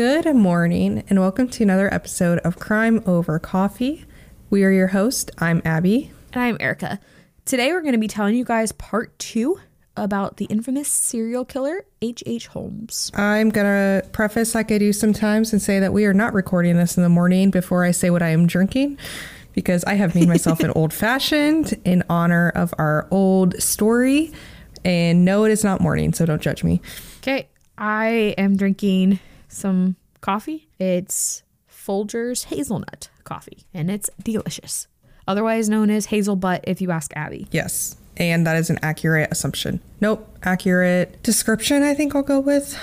Good 0.00 0.34
morning, 0.34 1.04
and 1.10 1.20
welcome 1.20 1.46
to 1.50 1.62
another 1.62 1.92
episode 1.92 2.38
of 2.38 2.58
Crime 2.58 3.02
Over 3.04 3.38
Coffee. 3.38 4.06
We 4.48 4.64
are 4.64 4.70
your 4.70 4.86
host. 4.86 5.30
I'm 5.36 5.60
Abby. 5.62 6.10
And 6.32 6.42
I'm 6.42 6.56
Ericka. 6.56 7.00
Today 7.44 7.70
we're 7.70 7.82
going 7.82 7.92
to 7.92 7.98
be 7.98 8.08
telling 8.08 8.34
you 8.34 8.42
guys 8.42 8.72
part 8.72 9.18
two 9.18 9.60
about 9.98 10.38
the 10.38 10.46
infamous 10.46 10.88
serial 10.88 11.44
killer 11.44 11.84
H.H. 12.00 12.22
H. 12.24 12.46
Holmes. 12.46 13.10
I'm 13.14 13.50
going 13.50 13.66
to 13.66 14.08
preface 14.08 14.54
like 14.54 14.72
I 14.72 14.78
do 14.78 14.94
sometimes 14.94 15.52
and 15.52 15.60
say 15.60 15.80
that 15.80 15.92
we 15.92 16.06
are 16.06 16.14
not 16.14 16.32
recording 16.32 16.78
this 16.78 16.96
in 16.96 17.02
the 17.02 17.10
morning 17.10 17.50
before 17.50 17.84
I 17.84 17.90
say 17.90 18.08
what 18.08 18.22
I 18.22 18.30
am 18.30 18.46
drinking 18.46 18.96
because 19.52 19.84
I 19.84 19.96
have 19.96 20.14
made 20.14 20.28
myself 20.28 20.60
an 20.60 20.70
old 20.74 20.94
fashioned 20.94 21.78
in 21.84 22.04
honor 22.08 22.48
of 22.54 22.72
our 22.78 23.06
old 23.10 23.60
story. 23.62 24.32
And 24.82 25.26
no, 25.26 25.44
it 25.44 25.52
is 25.52 25.62
not 25.62 25.82
morning, 25.82 26.14
so 26.14 26.24
don't 26.24 26.40
judge 26.40 26.64
me. 26.64 26.80
Okay, 27.18 27.50
I 27.76 28.34
am 28.38 28.56
drinking 28.56 29.20
some 29.50 29.96
coffee. 30.20 30.68
It's 30.78 31.42
Folgers 31.70 32.44
hazelnut 32.46 33.10
coffee, 33.24 33.64
and 33.72 33.90
it's 33.90 34.10
delicious. 34.22 34.86
Otherwise 35.26 35.68
known 35.68 35.90
as 35.90 36.06
hazel 36.06 36.36
butt 36.36 36.64
if 36.66 36.80
you 36.80 36.90
ask 36.90 37.12
Abby. 37.16 37.46
Yes. 37.50 37.96
And 38.16 38.46
that 38.46 38.56
is 38.56 38.68
an 38.68 38.78
accurate 38.82 39.28
assumption. 39.30 39.80
Nope, 40.00 40.36
accurate 40.42 41.22
description, 41.22 41.82
I 41.82 41.94
think 41.94 42.14
I'll 42.14 42.22
go 42.22 42.40
with. 42.40 42.78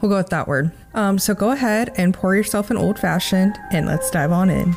We'll 0.00 0.10
go 0.10 0.16
with 0.16 0.30
that 0.30 0.48
word. 0.48 0.72
Um, 0.94 1.18
so 1.18 1.34
go 1.34 1.50
ahead 1.50 1.92
and 1.96 2.14
pour 2.14 2.34
yourself 2.34 2.70
an 2.70 2.76
old 2.76 2.98
fashioned 2.98 3.56
and 3.72 3.86
let's 3.86 4.10
dive 4.10 4.32
on 4.32 4.50
in. 4.50 4.76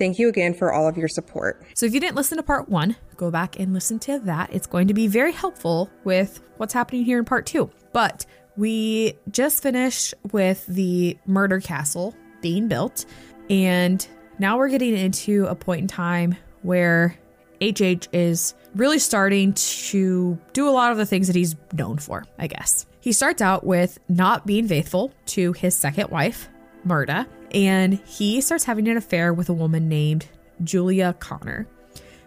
Thank 0.00 0.18
you 0.18 0.30
again 0.30 0.54
for 0.54 0.72
all 0.72 0.88
of 0.88 0.96
your 0.96 1.08
support. 1.08 1.62
So, 1.74 1.84
if 1.84 1.92
you 1.92 2.00
didn't 2.00 2.16
listen 2.16 2.38
to 2.38 2.42
part 2.42 2.70
one, 2.70 2.96
go 3.18 3.30
back 3.30 3.60
and 3.60 3.74
listen 3.74 3.98
to 4.00 4.18
that. 4.20 4.50
It's 4.50 4.66
going 4.66 4.88
to 4.88 4.94
be 4.94 5.06
very 5.06 5.30
helpful 5.30 5.90
with 6.04 6.40
what's 6.56 6.72
happening 6.72 7.04
here 7.04 7.18
in 7.18 7.26
part 7.26 7.44
two. 7.44 7.70
But 7.92 8.24
we 8.56 9.18
just 9.30 9.62
finished 9.62 10.14
with 10.32 10.66
the 10.68 11.18
murder 11.26 11.60
castle 11.60 12.16
being 12.40 12.66
built, 12.66 13.04
and 13.50 14.08
now 14.38 14.56
we're 14.56 14.70
getting 14.70 14.96
into 14.96 15.44
a 15.44 15.54
point 15.54 15.82
in 15.82 15.86
time 15.86 16.34
where 16.62 17.18
HH 17.60 18.08
is 18.14 18.54
really 18.74 18.98
starting 18.98 19.52
to 19.52 20.38
do 20.54 20.66
a 20.66 20.72
lot 20.72 20.92
of 20.92 20.96
the 20.96 21.04
things 21.04 21.26
that 21.26 21.36
he's 21.36 21.56
known 21.74 21.98
for, 21.98 22.24
I 22.38 22.46
guess. 22.46 22.86
He 23.00 23.12
starts 23.12 23.42
out 23.42 23.64
with 23.64 23.98
not 24.08 24.46
being 24.46 24.66
faithful 24.66 25.12
to 25.26 25.52
his 25.52 25.76
second 25.76 26.08
wife, 26.08 26.48
Myrta, 26.86 27.26
and 27.54 27.94
he 28.06 28.40
starts 28.40 28.64
having 28.64 28.88
an 28.88 28.96
affair 28.96 29.32
with 29.32 29.48
a 29.48 29.52
woman 29.52 29.88
named 29.88 30.26
Julia 30.62 31.14
Connor, 31.18 31.66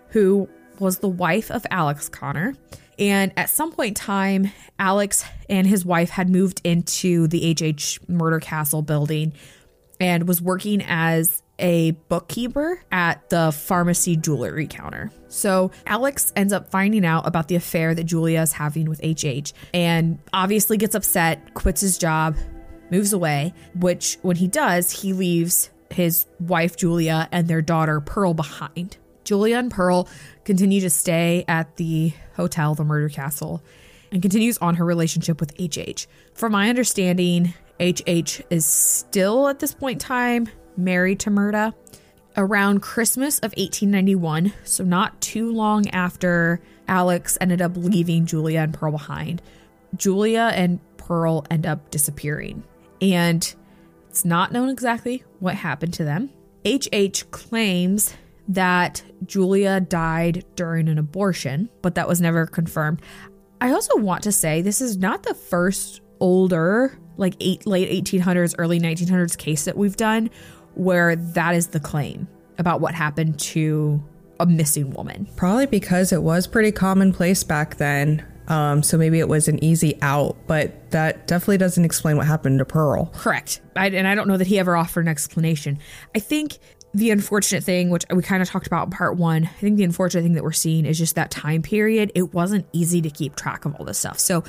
who 0.10 0.50
was 0.80 1.00
the 1.00 1.08
wife 1.08 1.52
of 1.52 1.66
Alex 1.72 2.10
Connor. 2.10 2.56
And 3.00 3.32
at 3.38 3.50
some 3.50 3.72
point 3.72 3.90
in 3.90 3.94
time, 3.96 4.52
Alex 4.78 5.26
and 5.50 5.66
his 5.66 5.86
wife 5.86 6.10
had 6.10 6.30
moved 6.30 6.62
into 6.64 7.28
the 7.28 7.54
HH 7.54 8.08
Murder 8.08 8.40
Castle 8.40 8.82
building 8.82 9.34
and 10.00 10.28
was 10.28 10.42
working 10.42 10.84
as 10.84 11.42
a 11.60 11.92
bookkeeper 12.10 12.82
at 12.92 13.30
the 13.30 13.52
pharmacy 13.52 14.16
jewelry 14.16 14.68
counter. 14.68 15.12
So 15.28 15.72
Alex 15.86 16.34
ends 16.36 16.52
up 16.52 16.70
finding 16.70 17.06
out 17.06 17.28
about 17.28 17.48
the 17.48 17.56
affair 17.56 17.96
that 17.96 18.04
Julia 18.04 18.42
is 18.42 18.54
having 18.54 18.90
with 18.90 19.00
HH 19.04 19.54
and 19.74 20.20
obviously 20.34 20.78
gets 20.78 20.96
upset, 20.96 21.54
quits 21.54 21.82
his 21.82 21.98
job, 21.98 22.36
moves 22.90 23.14
away, 23.14 23.54
which 23.76 24.18
when 24.22 24.36
he 24.36 24.48
does, 24.48 25.02
he 25.02 25.14
leaves 25.14 25.70
his 25.90 26.26
wife 26.40 26.76
Julia 26.76 27.28
and 27.32 27.48
their 27.48 27.62
daughter 27.62 28.00
Pearl 28.02 28.34
behind. 28.34 28.98
Julia 29.24 29.58
and 29.58 29.72
Pearl 29.72 30.08
continue 30.44 30.82
to 30.82 30.90
stay 30.90 31.46
at 31.48 31.76
the 31.78 32.14
hotel, 32.36 32.76
the 32.76 32.84
Murder 32.84 33.10
Castle, 33.10 33.64
and 34.12 34.22
continues 34.22 34.58
on 34.58 34.76
her 34.76 34.86
relationship 34.86 35.40
with 35.40 35.54
HH. 35.60 36.08
From 36.34 36.52
my 36.52 36.70
understanding, 36.70 37.54
HH 37.80 38.42
is 38.50 38.66
still 38.66 39.48
at 39.48 39.60
this 39.60 39.74
point 39.74 40.02
in 40.04 40.08
time 40.08 40.50
married 40.78 41.20
to 41.22 41.30
Myrta. 41.30 41.74
Around 42.36 42.82
Christmas 42.82 43.38
of 43.40 43.52
1891, 43.58 44.54
so 44.64 44.84
not 44.84 45.22
too 45.22 45.52
long 45.52 45.88
after 45.90 46.60
Alex 46.88 47.38
ended 47.40 47.62
up 47.62 47.74
leaving 47.76 48.26
Julia 48.26 48.62
and 48.62 48.74
Pearl 48.74 48.92
behind, 48.92 49.42
Julia 49.96 50.52
and 50.54 50.80
Pearl 50.98 51.46
end 51.52 51.68
up 51.68 51.92
disappearing 51.92 52.64
and 53.12 53.54
it's 54.10 54.24
not 54.24 54.52
known 54.52 54.70
exactly 54.70 55.24
what 55.40 55.56
happened 55.56 55.94
to 55.96 56.04
them. 56.04 56.30
HH 56.66 57.30
claims 57.32 58.14
that 58.48 59.04
Julia 59.26 59.82
died 59.82 60.46
during 60.56 60.88
an 60.88 60.98
abortion, 60.98 61.70
but 61.82 61.96
that 61.96 62.08
was 62.08 62.22
never 62.22 62.46
confirmed. 62.46 63.02
I 63.60 63.72
also 63.72 63.98
want 63.98 64.24
to 64.24 64.32
say 64.32 64.62
this 64.62 64.82
is 64.82 64.98
not 64.98 65.24
the 65.24 65.34
first 65.34 66.02
older, 66.20 66.98
like 67.18 67.36
eight, 67.40 67.66
late 67.66 68.06
1800s, 68.06 68.56
early 68.58 68.80
1900s 68.80 69.38
case 69.38 69.66
that 69.66 69.78
we've 69.78 69.98
done 69.98 70.30
where 70.76 71.16
that 71.16 71.56
is 71.56 71.68
the 71.68 71.80
claim 71.80 72.28
about 72.58 72.82
what 72.82 72.94
happened 72.94 73.40
to 73.40 74.04
a 74.40 74.46
missing 74.46 74.92
woman. 74.92 75.28
Probably 75.36 75.66
because 75.66 76.12
it 76.12 76.24
was 76.24 76.48
pretty 76.48 76.72
commonplace 76.72 77.44
back 77.44 77.78
then. 77.78 78.26
Um, 78.48 78.84
so 78.84 78.98
maybe 78.98 79.20
it 79.20 79.28
was 79.28 79.48
an 79.48 79.64
easy 79.64 79.98
out, 80.02 80.36
but 80.48 80.92
that 80.92 81.28
definitely 81.28 81.58
doesn't 81.58 81.86
explain 81.86 82.18
what 82.18 82.28
happened 82.28 82.60
to 82.60 82.66
Pearl. 82.66 83.06
Correct. 83.14 83.62
I, 83.76 83.88
and 83.88 84.08
I 84.08 84.16
don't 84.16 84.28
know 84.28 84.38
that 84.38 84.48
he 84.48 84.60
ever 84.60 84.76
offered 84.76 85.02
an 85.02 85.08
explanation. 85.08 85.80
I 86.14 86.20
think 86.20 86.60
the 86.94 87.12
unfortunate 87.12 87.64
thing, 87.64 87.90
which 87.90 88.06
we 88.14 88.22
kind 88.22 88.42
of 88.42 88.50
talked 88.50 88.68
about 88.68 88.86
in 88.86 88.92
part 88.92 89.18
one, 89.18 89.46
I 89.46 89.60
think 89.60 89.78
the 89.78 89.84
unfortunate 89.84 90.24
thing 90.24 90.34
that 90.34 90.44
we're 90.44 90.52
seeing 90.52 90.86
is 90.86 90.98
just 90.98 91.16
that 91.16 91.32
time 91.32 91.62
period. 91.62 92.12
It 92.16 92.34
wasn't 92.34 92.68
easy 92.72 93.02
to 93.02 93.10
keep 93.10 93.36
track 93.36 93.66
of 93.66 93.76
all 93.76 93.86
this 93.86 93.98
stuff. 93.98 94.20
So 94.20 94.44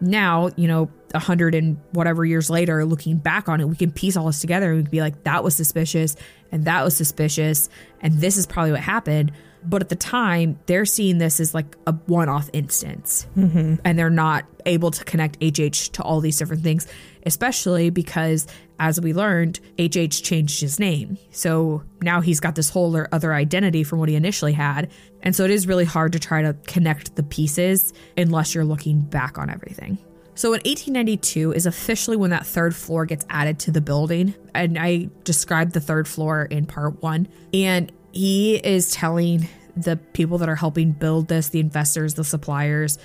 now, 0.00 0.50
you 0.56 0.68
know, 0.68 0.90
a 1.14 1.18
hundred 1.18 1.54
and 1.54 1.78
whatever 1.92 2.24
years 2.24 2.50
later, 2.50 2.84
looking 2.84 3.16
back 3.16 3.48
on 3.48 3.60
it, 3.60 3.68
we 3.68 3.76
can 3.76 3.90
piece 3.90 4.16
all 4.16 4.26
this 4.26 4.40
together 4.40 4.70
and 4.70 4.76
we 4.76 4.82
can 4.82 4.90
be 4.90 5.00
like, 5.00 5.24
that 5.24 5.42
was 5.42 5.56
suspicious 5.56 6.16
and 6.52 6.66
that 6.66 6.84
was 6.84 6.94
suspicious 6.94 7.70
and 8.02 8.14
this 8.20 8.36
is 8.36 8.46
probably 8.46 8.72
what 8.72 8.80
happened. 8.80 9.32
But 9.68 9.82
at 9.82 9.88
the 9.88 9.96
time, 9.96 10.58
they're 10.66 10.84
seeing 10.84 11.18
this 11.18 11.40
as 11.40 11.54
like 11.54 11.76
a 11.86 11.92
one 12.06 12.28
off 12.28 12.48
instance. 12.52 13.26
Mm-hmm. 13.36 13.76
And 13.84 13.98
they're 13.98 14.10
not 14.10 14.44
able 14.64 14.90
to 14.90 15.04
connect 15.04 15.36
HH 15.42 15.92
to 15.94 16.02
all 16.02 16.20
these 16.20 16.38
different 16.38 16.62
things, 16.62 16.86
especially 17.24 17.90
because, 17.90 18.46
as 18.78 19.00
we 19.00 19.12
learned, 19.12 19.60
HH 19.78 20.22
changed 20.22 20.60
his 20.60 20.78
name. 20.78 21.18
So 21.30 21.82
now 22.02 22.20
he's 22.20 22.40
got 22.40 22.54
this 22.54 22.70
whole 22.70 22.96
other 23.12 23.32
identity 23.34 23.84
from 23.84 23.98
what 23.98 24.08
he 24.08 24.14
initially 24.14 24.52
had. 24.52 24.90
And 25.22 25.34
so 25.34 25.44
it 25.44 25.50
is 25.50 25.66
really 25.66 25.84
hard 25.84 26.12
to 26.12 26.18
try 26.18 26.42
to 26.42 26.54
connect 26.66 27.16
the 27.16 27.22
pieces 27.22 27.92
unless 28.16 28.54
you're 28.54 28.64
looking 28.64 29.00
back 29.00 29.38
on 29.38 29.50
everything. 29.50 29.98
So 30.36 30.48
in 30.48 30.60
1892 30.66 31.52
is 31.52 31.64
officially 31.64 32.16
when 32.16 32.30
that 32.30 32.44
third 32.44 32.76
floor 32.76 33.06
gets 33.06 33.24
added 33.30 33.58
to 33.60 33.70
the 33.70 33.80
building. 33.80 34.34
And 34.54 34.78
I 34.78 35.08
described 35.24 35.72
the 35.72 35.80
third 35.80 36.06
floor 36.06 36.44
in 36.44 36.66
part 36.66 37.02
one. 37.02 37.26
And 37.54 37.90
he 38.12 38.56
is 38.56 38.90
telling 38.90 39.48
the 39.76 39.96
people 39.96 40.38
that 40.38 40.48
are 40.48 40.56
helping 40.56 40.92
build 40.92 41.28
this, 41.28 41.50
the 41.50 41.60
investors, 41.60 42.14
the 42.14 42.24
suppliers, 42.24 42.98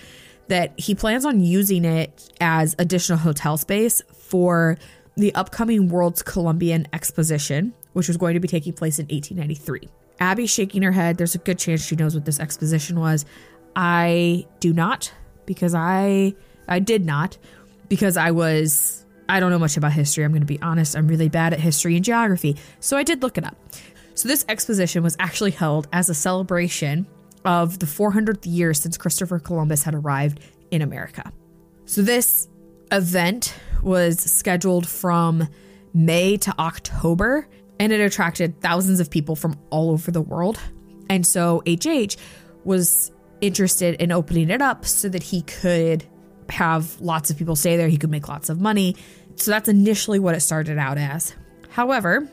that 0.47 0.77
he 0.77 0.95
plans 0.95 1.25
on 1.25 1.39
using 1.39 1.85
it 1.85 2.31
as 2.41 2.75
additional 2.79 3.17
hotel 3.17 3.57
space 3.57 4.01
for 4.13 4.77
the 5.15 5.33
upcoming 5.35 5.89
World's 5.89 6.21
Columbian 6.21 6.87
Exposition, 6.93 7.73
which 7.93 8.07
was 8.07 8.17
going 8.17 8.33
to 8.33 8.39
be 8.39 8.47
taking 8.47 8.73
place 8.73 8.99
in 8.99 9.05
1893. 9.05 9.89
Abby's 10.19 10.49
shaking 10.49 10.83
her 10.83 10.91
head. 10.91 11.17
There's 11.17 11.35
a 11.35 11.39
good 11.39 11.59
chance 11.59 11.85
she 11.85 11.95
knows 11.95 12.15
what 12.15 12.25
this 12.25 12.39
exposition 12.39 12.99
was. 12.99 13.25
I 13.75 14.45
do 14.59 14.73
not, 14.73 15.11
because 15.45 15.73
I 15.73 16.35
I 16.67 16.79
did 16.79 17.05
not, 17.05 17.37
because 17.89 18.17
I 18.17 18.31
was 18.31 19.05
I 19.27 19.39
don't 19.39 19.49
know 19.49 19.59
much 19.59 19.77
about 19.77 19.93
history. 19.93 20.25
I'm 20.25 20.31
going 20.31 20.41
to 20.41 20.45
be 20.45 20.61
honest. 20.61 20.95
I'm 20.95 21.07
really 21.07 21.29
bad 21.29 21.53
at 21.53 21.59
history 21.59 21.95
and 21.95 22.03
geography. 22.03 22.57
So 22.81 22.97
I 22.97 23.03
did 23.03 23.21
look 23.21 23.37
it 23.37 23.45
up. 23.45 23.55
So, 24.13 24.27
this 24.27 24.45
exposition 24.49 25.03
was 25.03 25.15
actually 25.19 25.51
held 25.51 25.87
as 25.93 26.09
a 26.09 26.13
celebration 26.13 27.07
of 27.45 27.79
the 27.79 27.85
400th 27.85 28.45
year 28.45 28.73
since 28.73 28.97
Christopher 28.97 29.39
Columbus 29.39 29.83
had 29.83 29.95
arrived 29.95 30.39
in 30.69 30.81
America. 30.81 31.31
So, 31.85 32.01
this 32.01 32.47
event 32.91 33.55
was 33.81 34.19
scheduled 34.19 34.87
from 34.87 35.47
May 35.93 36.37
to 36.37 36.53
October, 36.59 37.47
and 37.79 37.91
it 37.91 37.99
attracted 37.99 38.61
thousands 38.61 38.99
of 38.99 39.09
people 39.09 39.35
from 39.35 39.57
all 39.69 39.91
over 39.91 40.11
the 40.11 40.21
world. 40.21 40.59
And 41.09 41.25
so 41.25 41.63
HH 41.67 42.15
was 42.63 43.11
interested 43.41 43.99
in 44.01 44.11
opening 44.11 44.49
it 44.49 44.61
up 44.61 44.85
so 44.85 45.09
that 45.09 45.23
he 45.23 45.41
could 45.41 46.05
have 46.49 46.99
lots 47.01 47.29
of 47.29 47.37
people 47.37 47.55
stay 47.55 47.77
there, 47.77 47.87
he 47.87 47.97
could 47.97 48.11
make 48.11 48.27
lots 48.27 48.49
of 48.49 48.61
money. 48.61 48.95
So 49.35 49.51
that's 49.51 49.67
initially 49.67 50.19
what 50.19 50.35
it 50.35 50.41
started 50.41 50.77
out 50.77 50.97
as. 50.97 51.35
However, 51.69 52.29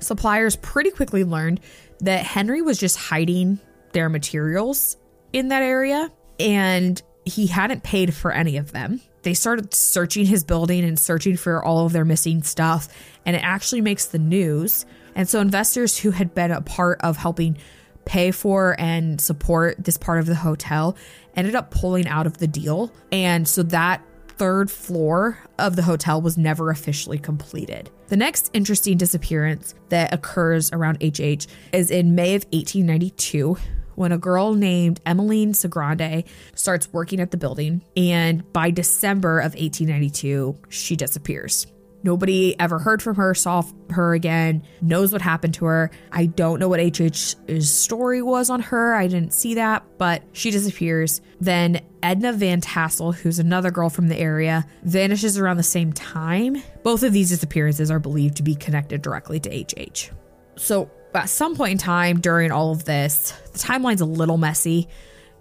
suppliers 0.00 0.56
pretty 0.56 0.90
quickly 0.90 1.24
learned 1.24 1.60
that 2.00 2.24
Henry 2.24 2.62
was 2.62 2.78
just 2.78 2.96
hiding 2.96 3.58
their 3.92 4.08
materials 4.08 4.96
in 5.32 5.48
that 5.48 5.62
area 5.62 6.10
and 6.38 7.02
he 7.24 7.46
hadn't 7.46 7.82
paid 7.82 8.14
for 8.14 8.30
any 8.30 8.56
of 8.56 8.72
them. 8.72 9.00
They 9.22 9.34
started 9.34 9.74
searching 9.74 10.26
his 10.26 10.44
building 10.44 10.84
and 10.84 10.98
searching 10.98 11.36
for 11.36 11.64
all 11.64 11.84
of 11.84 11.92
their 11.92 12.04
missing 12.04 12.44
stuff, 12.44 12.88
and 13.24 13.34
it 13.34 13.40
actually 13.40 13.80
makes 13.80 14.06
the 14.06 14.20
news. 14.20 14.86
And 15.16 15.28
so, 15.28 15.40
investors 15.40 15.98
who 15.98 16.12
had 16.12 16.32
been 16.32 16.52
a 16.52 16.60
part 16.60 17.00
of 17.00 17.16
helping 17.16 17.58
pay 18.04 18.30
for 18.30 18.76
and 18.78 19.20
support 19.20 19.82
this 19.82 19.98
part 19.98 20.20
of 20.20 20.26
the 20.26 20.36
hotel 20.36 20.96
ended 21.34 21.56
up 21.56 21.72
pulling 21.72 22.06
out 22.06 22.28
of 22.28 22.38
the 22.38 22.46
deal. 22.46 22.92
And 23.10 23.48
so, 23.48 23.64
that 23.64 24.00
third 24.36 24.70
floor 24.70 25.38
of 25.58 25.76
the 25.76 25.82
hotel 25.82 26.20
was 26.20 26.36
never 26.36 26.70
officially 26.70 27.18
completed. 27.18 27.90
The 28.08 28.16
next 28.16 28.50
interesting 28.52 28.96
disappearance 28.96 29.74
that 29.88 30.12
occurs 30.12 30.70
around 30.72 31.02
HH 31.02 31.46
is 31.72 31.90
in 31.90 32.14
May 32.14 32.34
of 32.34 32.44
1892 32.52 33.56
when 33.94 34.12
a 34.12 34.18
girl 34.18 34.54
named 34.54 35.00
Emmeline 35.06 35.52
Cigrand 35.52 36.26
starts 36.54 36.92
working 36.92 37.18
at 37.18 37.30
the 37.30 37.36
building. 37.36 37.82
And 37.96 38.50
by 38.52 38.70
December 38.70 39.40
of 39.40 39.54
1892, 39.54 40.56
she 40.68 40.96
disappears. 40.96 41.66
Nobody 42.06 42.54
ever 42.60 42.78
heard 42.78 43.02
from 43.02 43.16
her, 43.16 43.34
saw 43.34 43.64
her 43.90 44.14
again, 44.14 44.62
knows 44.80 45.12
what 45.12 45.20
happened 45.20 45.54
to 45.54 45.64
her. 45.64 45.90
I 46.12 46.26
don't 46.26 46.60
know 46.60 46.68
what 46.68 46.78
HH's 46.78 47.68
story 47.68 48.22
was 48.22 48.48
on 48.48 48.60
her. 48.60 48.94
I 48.94 49.08
didn't 49.08 49.32
see 49.32 49.54
that, 49.54 49.82
but 49.98 50.22
she 50.32 50.52
disappears. 50.52 51.20
Then 51.40 51.80
Edna 52.04 52.32
Van 52.32 52.60
Tassel, 52.60 53.10
who's 53.10 53.40
another 53.40 53.72
girl 53.72 53.90
from 53.90 54.06
the 54.06 54.16
area, 54.16 54.64
vanishes 54.84 55.36
around 55.36 55.56
the 55.56 55.64
same 55.64 55.92
time. 55.92 56.62
Both 56.84 57.02
of 57.02 57.12
these 57.12 57.30
disappearances 57.30 57.90
are 57.90 57.98
believed 57.98 58.36
to 58.36 58.44
be 58.44 58.54
connected 58.54 59.02
directly 59.02 59.40
to 59.40 59.64
HH. 59.64 60.12
So 60.54 60.88
at 61.12 61.28
some 61.28 61.56
point 61.56 61.72
in 61.72 61.78
time 61.78 62.20
during 62.20 62.52
all 62.52 62.70
of 62.70 62.84
this, 62.84 63.32
the 63.52 63.58
timeline's 63.58 64.00
a 64.00 64.06
little 64.06 64.38
messy. 64.38 64.86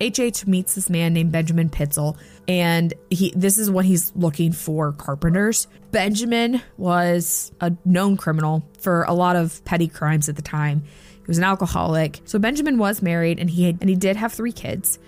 HH 0.02 0.48
meets 0.48 0.76
this 0.76 0.90
man 0.90 1.14
named 1.14 1.32
Benjamin 1.32 1.70
Pitezel, 1.70 2.18
and 2.48 2.94
he 3.10 3.32
this 3.36 3.58
is 3.58 3.72
when 3.72 3.86
he's 3.86 4.12
looking 4.16 4.52
for 4.52 4.92
carpenters. 4.92 5.68
Benjamin 5.92 6.62
was 6.78 7.52
a 7.62 7.72
known 7.86 8.18
criminal 8.18 8.68
for 8.80 9.04
a 9.04 9.14
lot 9.14 9.36
of 9.36 9.64
petty 9.66 9.88
crimes 9.88 10.28
at 10.28 10.36
the 10.36 10.42
time. 10.42 10.84
He 11.16 11.28
was 11.28 11.38
an 11.38 11.44
alcoholic. 11.44 12.22
So 12.26 12.38
Benjamin 12.38 12.78
was 12.78 13.02
married 13.02 13.40
and 13.40 13.50
he 13.50 13.64
had, 13.64 13.78
and 13.82 13.90
he 13.90 13.96
did 13.96 14.16
have 14.18 14.34
3 14.34 14.52
kids. 14.52 15.00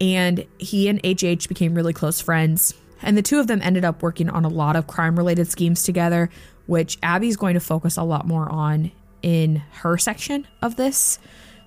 And 0.00 0.46
he 0.58 0.88
and 0.88 1.00
HH 1.04 1.48
became 1.48 1.74
really 1.74 1.92
close 1.92 2.20
friends. 2.20 2.74
And 3.02 3.16
the 3.16 3.22
two 3.22 3.40
of 3.40 3.46
them 3.46 3.60
ended 3.62 3.84
up 3.84 4.02
working 4.02 4.28
on 4.30 4.44
a 4.44 4.48
lot 4.48 4.76
of 4.76 4.86
crime 4.86 5.16
related 5.16 5.48
schemes 5.48 5.82
together, 5.82 6.30
which 6.66 6.98
Abby's 7.02 7.36
going 7.36 7.54
to 7.54 7.60
focus 7.60 7.96
a 7.96 8.02
lot 8.02 8.26
more 8.26 8.48
on 8.50 8.92
in 9.22 9.56
her 9.72 9.98
section 9.98 10.46
of 10.62 10.76
this. 10.76 11.18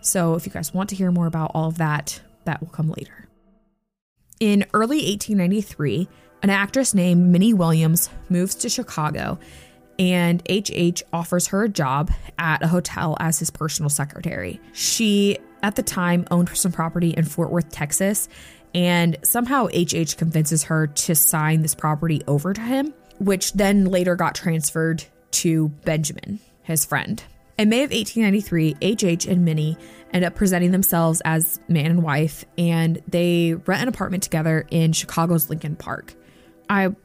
So 0.02 0.36
if 0.36 0.46
you 0.46 0.52
guys 0.52 0.74
want 0.74 0.90
to 0.90 0.96
hear 0.96 1.12
more 1.12 1.28
about 1.28 1.52
all 1.54 1.68
of 1.68 1.78
that, 1.80 2.22
that 2.46 2.62
will 2.62 2.70
come 2.70 2.90
later. 2.90 3.28
In 4.40 4.66
early 4.74 4.98
1893, 4.98 6.08
an 6.42 6.50
actress 6.50 6.94
named 6.94 7.28
Minnie 7.28 7.54
Williams 7.54 8.10
moves 8.30 8.56
to 8.56 8.70
Chicago, 8.70 9.38
and 9.98 10.42
HH 10.50 11.04
offers 11.12 11.48
her 11.48 11.64
a 11.64 11.70
job 11.70 12.12
at 12.38 12.64
a 12.64 12.68
hotel 12.68 13.18
as 13.20 13.40
his 13.40 13.50
personal 13.50 13.90
secretary. 13.90 14.62
She, 14.72 15.38
at 15.62 15.76
the 15.76 15.84
time, 15.84 16.26
owned 16.32 16.50
some 16.56 16.72
property 16.72 17.10
in 17.10 17.26
Fort 17.26 17.52
Worth, 17.52 17.70
Texas, 17.70 18.30
and 18.74 19.18
somehow 19.24 19.68
HH 19.68 20.16
convinces 20.18 20.64
her 20.64 20.88
to 20.88 21.16
sign 21.16 21.62
this 21.62 21.76
property 21.76 22.22
over 22.28 22.54
to 22.54 22.62
him, 22.62 22.94
which 23.20 23.52
then 23.54 23.86
later 23.86 24.16
got 24.16 24.36
transferred 24.36 25.04
to 25.32 25.68
Benjamin, 25.84 26.40
his 26.64 26.86
friend. 26.86 27.22
In 27.60 27.68
May 27.68 27.84
of 27.84 27.92
1893, 27.92 28.78
HH 28.96 29.26
and 29.28 29.44
Minnie 29.44 29.78
end 30.14 30.24
up 30.24 30.34
presenting 30.34 30.72
themselves 30.72 31.22
as 31.26 31.60
man 31.68 31.88
and 31.88 32.02
wife, 32.02 32.46
and 32.58 33.02
they 33.06 33.56
rent 33.66 33.82
an 33.82 33.90
apartment 33.90 34.24
together 34.24 34.66
in 34.72 34.94
Chicago's 34.94 35.50
Lincoln 35.50 35.76
Park. 35.76 36.14
I 36.70 36.96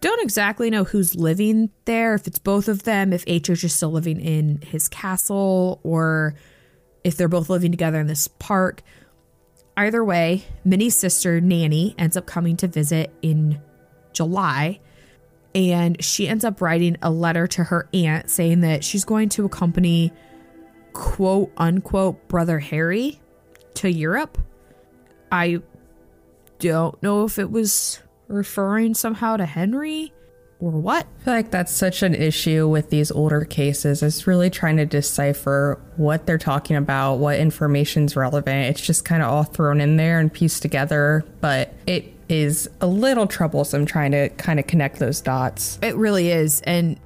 don't 0.00 0.20
exactly 0.20 0.68
know 0.68 0.82
who's 0.82 1.14
living 1.14 1.70
there, 1.84 2.14
if 2.14 2.26
it's 2.26 2.40
both 2.40 2.66
of 2.66 2.82
them, 2.82 3.12
if 3.12 3.22
HH 3.22 3.62
is 3.62 3.72
still 3.72 3.92
living 3.92 4.20
in 4.20 4.62
his 4.62 4.88
castle, 4.88 5.78
or 5.84 6.34
if 7.04 7.16
they're 7.16 7.28
both 7.28 7.48
living 7.48 7.70
together 7.70 8.00
in 8.00 8.08
this 8.08 8.26
park. 8.26 8.82
Either 9.76 10.04
way, 10.04 10.42
Minnie's 10.64 10.96
sister, 10.96 11.40
Nanny, 11.40 11.94
ends 11.96 12.16
up 12.16 12.26
coming 12.26 12.56
to 12.56 12.66
visit 12.66 13.14
in 13.22 13.60
July 14.12 14.80
and 15.54 16.02
she 16.02 16.28
ends 16.28 16.44
up 16.44 16.60
writing 16.60 16.96
a 17.02 17.10
letter 17.10 17.46
to 17.46 17.64
her 17.64 17.88
aunt 17.92 18.30
saying 18.30 18.60
that 18.60 18.84
she's 18.84 19.04
going 19.04 19.28
to 19.30 19.44
accompany 19.44 20.12
quote 20.92 21.52
unquote 21.56 22.28
brother 22.28 22.58
Harry 22.58 23.20
to 23.74 23.90
Europe. 23.90 24.38
I 25.32 25.60
don't 26.58 27.00
know 27.02 27.24
if 27.24 27.38
it 27.38 27.50
was 27.50 28.00
referring 28.28 28.94
somehow 28.94 29.36
to 29.36 29.46
Henry 29.46 30.12
or 30.60 30.70
what. 30.70 31.06
I 31.20 31.24
feel 31.24 31.34
like 31.34 31.50
that's 31.50 31.72
such 31.72 32.02
an 32.02 32.14
issue 32.14 32.68
with 32.68 32.90
these 32.90 33.10
older 33.10 33.44
cases. 33.44 34.02
It's 34.02 34.26
really 34.26 34.50
trying 34.50 34.76
to 34.76 34.86
decipher 34.86 35.80
what 35.96 36.26
they're 36.26 36.38
talking 36.38 36.76
about, 36.76 37.16
what 37.16 37.38
information's 37.38 38.16
relevant. 38.16 38.70
It's 38.70 38.80
just 38.80 39.04
kind 39.04 39.22
of 39.22 39.28
all 39.28 39.44
thrown 39.44 39.80
in 39.80 39.96
there 39.96 40.20
and 40.20 40.32
pieced 40.32 40.62
together, 40.62 41.24
but 41.40 41.74
it 41.86 42.12
is 42.28 42.68
a 42.80 42.86
little 42.86 43.26
troublesome 43.26 43.86
trying 43.86 44.12
to 44.12 44.28
kind 44.30 44.60
of 44.60 44.66
connect 44.66 44.98
those 44.98 45.20
dots. 45.20 45.78
It 45.82 45.96
really 45.96 46.30
is. 46.30 46.60
And 46.60 47.00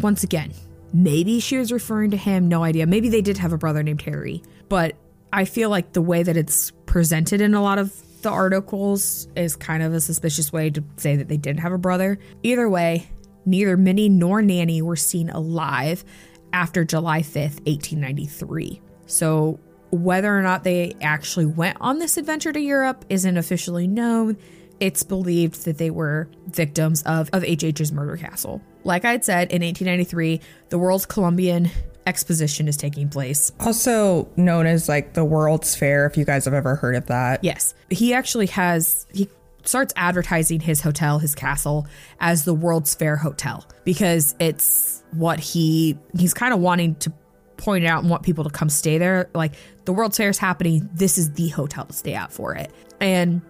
once 0.00 0.24
again, 0.24 0.52
maybe 0.92 1.40
she 1.40 1.58
was 1.58 1.70
referring 1.70 2.10
to 2.10 2.16
him, 2.16 2.48
no 2.48 2.64
idea. 2.64 2.86
Maybe 2.86 3.08
they 3.08 3.22
did 3.22 3.38
have 3.38 3.52
a 3.52 3.58
brother 3.58 3.82
named 3.82 4.02
Harry, 4.02 4.42
but 4.68 4.96
I 5.32 5.44
feel 5.44 5.70
like 5.70 5.92
the 5.92 6.02
way 6.02 6.22
that 6.22 6.36
it's 6.36 6.72
presented 6.86 7.40
in 7.40 7.54
a 7.54 7.62
lot 7.62 7.78
of 7.78 7.92
the 8.26 8.32
articles 8.32 9.28
is 9.36 9.54
kind 9.54 9.84
of 9.84 9.94
a 9.94 10.00
suspicious 10.00 10.52
way 10.52 10.68
to 10.68 10.82
say 10.96 11.14
that 11.14 11.28
they 11.28 11.36
didn't 11.36 11.60
have 11.60 11.72
a 11.72 11.78
brother. 11.78 12.18
Either 12.42 12.68
way, 12.68 13.08
neither 13.44 13.76
Minnie 13.76 14.08
nor 14.08 14.42
Nanny 14.42 14.82
were 14.82 14.96
seen 14.96 15.30
alive 15.30 16.04
after 16.52 16.84
July 16.84 17.20
5th, 17.20 17.60
1893. 17.68 18.82
So 19.06 19.60
whether 19.90 20.36
or 20.36 20.42
not 20.42 20.64
they 20.64 20.96
actually 21.00 21.46
went 21.46 21.76
on 21.80 22.00
this 22.00 22.16
adventure 22.16 22.52
to 22.52 22.58
Europe 22.58 23.04
isn't 23.08 23.36
officially 23.36 23.86
known 23.86 24.36
it's 24.80 25.04
believed 25.04 25.64
that 25.64 25.78
they 25.78 25.90
were 25.90 26.28
victims 26.48 27.04
of, 27.04 27.30
of 27.32 27.44
HH's 27.44 27.92
murder 27.92 28.16
castle. 28.16 28.60
Like 28.82 29.04
I'd 29.04 29.24
said, 29.24 29.52
in 29.52 29.62
1893, 29.62 30.40
the 30.70 30.78
World's 30.78 31.06
Columbian 31.06 31.70
Exposition 32.06 32.68
is 32.68 32.76
taking 32.76 33.08
place. 33.08 33.52
Also 33.60 34.28
known 34.36 34.66
as 34.66 34.88
like 34.88 35.14
the 35.14 35.24
World's 35.24 35.74
Fair, 35.74 36.06
if 36.06 36.16
you 36.16 36.24
guys 36.24 36.44
have 36.44 36.54
ever 36.54 36.76
heard 36.76 36.94
of 36.94 37.06
that. 37.06 37.42
Yes. 37.42 37.74
He 37.90 38.14
actually 38.14 38.46
has, 38.46 39.06
he 39.12 39.28
starts 39.64 39.92
advertising 39.96 40.60
his 40.60 40.80
hotel, 40.80 41.18
his 41.18 41.34
castle, 41.34 41.86
as 42.20 42.44
the 42.44 42.54
World's 42.54 42.94
Fair 42.94 43.16
Hotel 43.16 43.66
because 43.84 44.34
it's 44.38 45.02
what 45.12 45.40
he, 45.40 45.98
he's 46.16 46.34
kind 46.34 46.54
of 46.54 46.60
wanting 46.60 46.94
to 46.96 47.12
point 47.56 47.86
out 47.86 48.02
and 48.02 48.10
want 48.10 48.22
people 48.22 48.44
to 48.44 48.50
come 48.50 48.68
stay 48.68 48.98
there. 48.98 49.28
Like 49.34 49.54
the 49.84 49.92
World's 49.92 50.16
Fair 50.16 50.28
is 50.28 50.38
happening. 50.38 50.88
This 50.94 51.18
is 51.18 51.32
the 51.32 51.48
hotel 51.48 51.86
to 51.86 51.92
stay 51.92 52.14
at 52.14 52.32
for 52.32 52.54
it. 52.54 52.70
And 53.00 53.42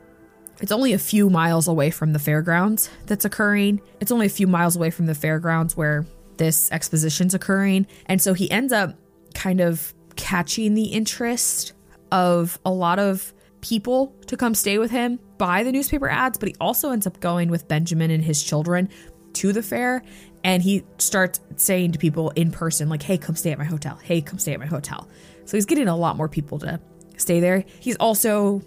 it's 0.60 0.72
only 0.72 0.92
a 0.92 0.98
few 0.98 1.28
miles 1.28 1.68
away 1.68 1.90
from 1.90 2.12
the 2.12 2.18
fairgrounds 2.18 2.88
that's 3.06 3.24
occurring. 3.24 3.80
It's 4.00 4.10
only 4.10 4.26
a 4.26 4.30
few 4.30 4.46
miles 4.46 4.76
away 4.76 4.90
from 4.90 5.06
the 5.06 5.14
fairgrounds 5.14 5.76
where 5.76 6.06
this 6.38 6.70
exposition's 6.72 7.34
occurring. 7.34 7.86
And 8.06 8.20
so 8.20 8.34
he 8.34 8.50
ends 8.50 8.72
up 8.72 8.94
kind 9.34 9.60
of 9.60 9.94
catching 10.16 10.74
the 10.74 10.84
interest 10.84 11.72
of 12.12 12.58
a 12.64 12.70
lot 12.70 12.98
of 12.98 13.32
people 13.60 14.14
to 14.26 14.36
come 14.36 14.54
stay 14.54 14.78
with 14.78 14.90
him 14.90 15.18
by 15.38 15.62
the 15.62 15.72
newspaper 15.72 16.08
ads, 16.08 16.38
but 16.38 16.48
he 16.48 16.54
also 16.60 16.90
ends 16.90 17.06
up 17.06 17.18
going 17.20 17.50
with 17.50 17.68
Benjamin 17.68 18.10
and 18.10 18.24
his 18.24 18.42
children 18.42 18.88
to 19.34 19.52
the 19.52 19.62
fair. 19.62 20.02
And 20.44 20.62
he 20.62 20.84
starts 20.98 21.40
saying 21.56 21.92
to 21.92 21.98
people 21.98 22.30
in 22.30 22.52
person, 22.52 22.88
like, 22.88 23.02
hey, 23.02 23.18
come 23.18 23.34
stay 23.34 23.50
at 23.50 23.58
my 23.58 23.64
hotel. 23.64 23.98
Hey, 24.02 24.20
come 24.20 24.38
stay 24.38 24.52
at 24.52 24.60
my 24.60 24.66
hotel. 24.66 25.08
So 25.44 25.56
he's 25.56 25.66
getting 25.66 25.88
a 25.88 25.96
lot 25.96 26.16
more 26.16 26.28
people 26.28 26.58
to 26.60 26.80
stay 27.16 27.40
there. 27.40 27.64
He's 27.80 27.96
also 27.96 28.62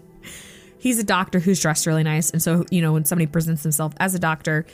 he's 0.79 0.99
a 0.99 1.03
doctor 1.03 1.39
who's 1.39 1.61
dressed 1.61 1.85
really 1.85 2.03
nice. 2.03 2.31
And 2.31 2.41
so, 2.41 2.65
you 2.71 2.81
know, 2.81 2.93
when 2.93 3.05
somebody 3.05 3.27
presents 3.27 3.63
themselves 3.63 3.95
as 3.99 4.15
a 4.15 4.19
doctor, 4.19 4.65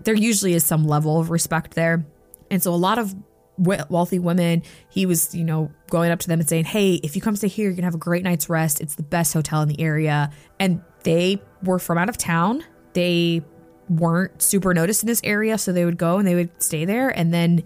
there 0.00 0.14
usually 0.14 0.52
is 0.52 0.64
some 0.64 0.86
level 0.86 1.18
of 1.18 1.30
respect 1.30 1.74
there. 1.74 2.04
And 2.50 2.62
so 2.62 2.72
a 2.72 2.76
lot 2.76 2.98
of 2.98 3.14
wealthy 3.58 4.18
women, 4.18 4.62
he 4.88 5.06
was, 5.06 5.34
you 5.34 5.44
know, 5.44 5.70
going 5.90 6.10
up 6.10 6.20
to 6.20 6.28
them 6.28 6.40
and 6.40 6.48
saying, 6.48 6.64
Hey, 6.64 6.94
if 6.96 7.16
you 7.16 7.22
come 7.22 7.36
stay 7.36 7.48
here, 7.48 7.64
you're 7.64 7.72
going 7.72 7.82
to 7.82 7.86
have 7.86 7.94
a 7.94 7.98
great 7.98 8.22
night's 8.22 8.48
rest. 8.48 8.80
It's 8.80 8.94
the 8.94 9.02
best 9.02 9.34
hotel 9.34 9.62
in 9.62 9.68
the 9.68 9.80
area. 9.80 10.30
And 10.60 10.82
they 11.02 11.42
were 11.62 11.78
from 11.78 11.98
out 11.98 12.08
of 12.08 12.16
town. 12.16 12.64
They 12.92 13.42
weren't 13.88 14.42
super 14.42 14.74
noticed 14.74 15.02
in 15.02 15.06
this 15.06 15.20
area. 15.24 15.58
So 15.58 15.72
they 15.72 15.84
would 15.84 15.98
go 15.98 16.18
and 16.18 16.26
they 16.26 16.34
would 16.34 16.62
stay 16.62 16.84
there 16.84 17.08
and 17.08 17.32
then 17.32 17.64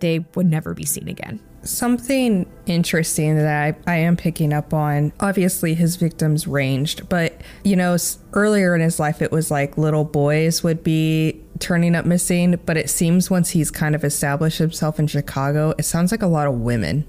they 0.00 0.24
would 0.34 0.46
never 0.46 0.74
be 0.74 0.84
seen 0.84 1.08
again. 1.08 1.40
Something 1.62 2.50
interesting 2.66 3.36
that 3.36 3.76
I, 3.86 3.92
I 3.92 3.96
am 3.98 4.16
picking 4.16 4.52
up 4.52 4.74
on 4.74 5.12
obviously, 5.20 5.74
his 5.74 5.94
victims 5.94 6.48
ranged, 6.48 7.08
but 7.08 7.40
you 7.62 7.76
know, 7.76 7.96
earlier 8.32 8.74
in 8.74 8.80
his 8.80 8.98
life, 8.98 9.22
it 9.22 9.30
was 9.30 9.48
like 9.48 9.78
little 9.78 10.04
boys 10.04 10.64
would 10.64 10.82
be 10.82 11.40
turning 11.58 11.94
up 11.94 12.04
missing, 12.04 12.58
but 12.66 12.76
it 12.76 12.90
seems 12.90 13.30
once 13.30 13.50
he's 13.50 13.70
kind 13.70 13.94
of 13.94 14.04
established 14.04 14.58
himself 14.58 14.98
in 14.98 15.06
Chicago, 15.06 15.74
it 15.78 15.84
sounds 15.84 16.10
like 16.10 16.22
a 16.22 16.26
lot 16.26 16.46
of 16.46 16.54
women 16.54 17.06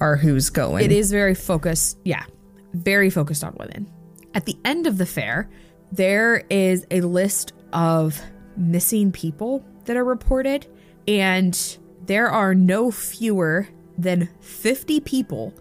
are 0.00 0.16
who's 0.16 0.50
going. 0.50 0.84
It 0.84 0.92
is 0.92 1.10
very 1.10 1.34
focused, 1.34 1.98
yeah, 2.04 2.24
very 2.72 3.10
focused 3.10 3.44
on 3.44 3.54
women. 3.58 3.90
At 4.34 4.46
the 4.46 4.56
end 4.64 4.86
of 4.86 4.98
the 4.98 5.06
fair, 5.06 5.48
there 5.92 6.44
is 6.50 6.86
a 6.90 7.00
list 7.00 7.52
of 7.72 8.20
missing 8.56 9.12
people 9.12 9.64
that 9.84 9.96
are 9.96 10.04
reported, 10.04 10.66
and 11.06 11.78
there 12.06 12.28
are 12.28 12.54
no 12.54 12.90
fewer 12.90 13.68
than 13.98 14.28
50 14.40 15.00
people 15.00 15.54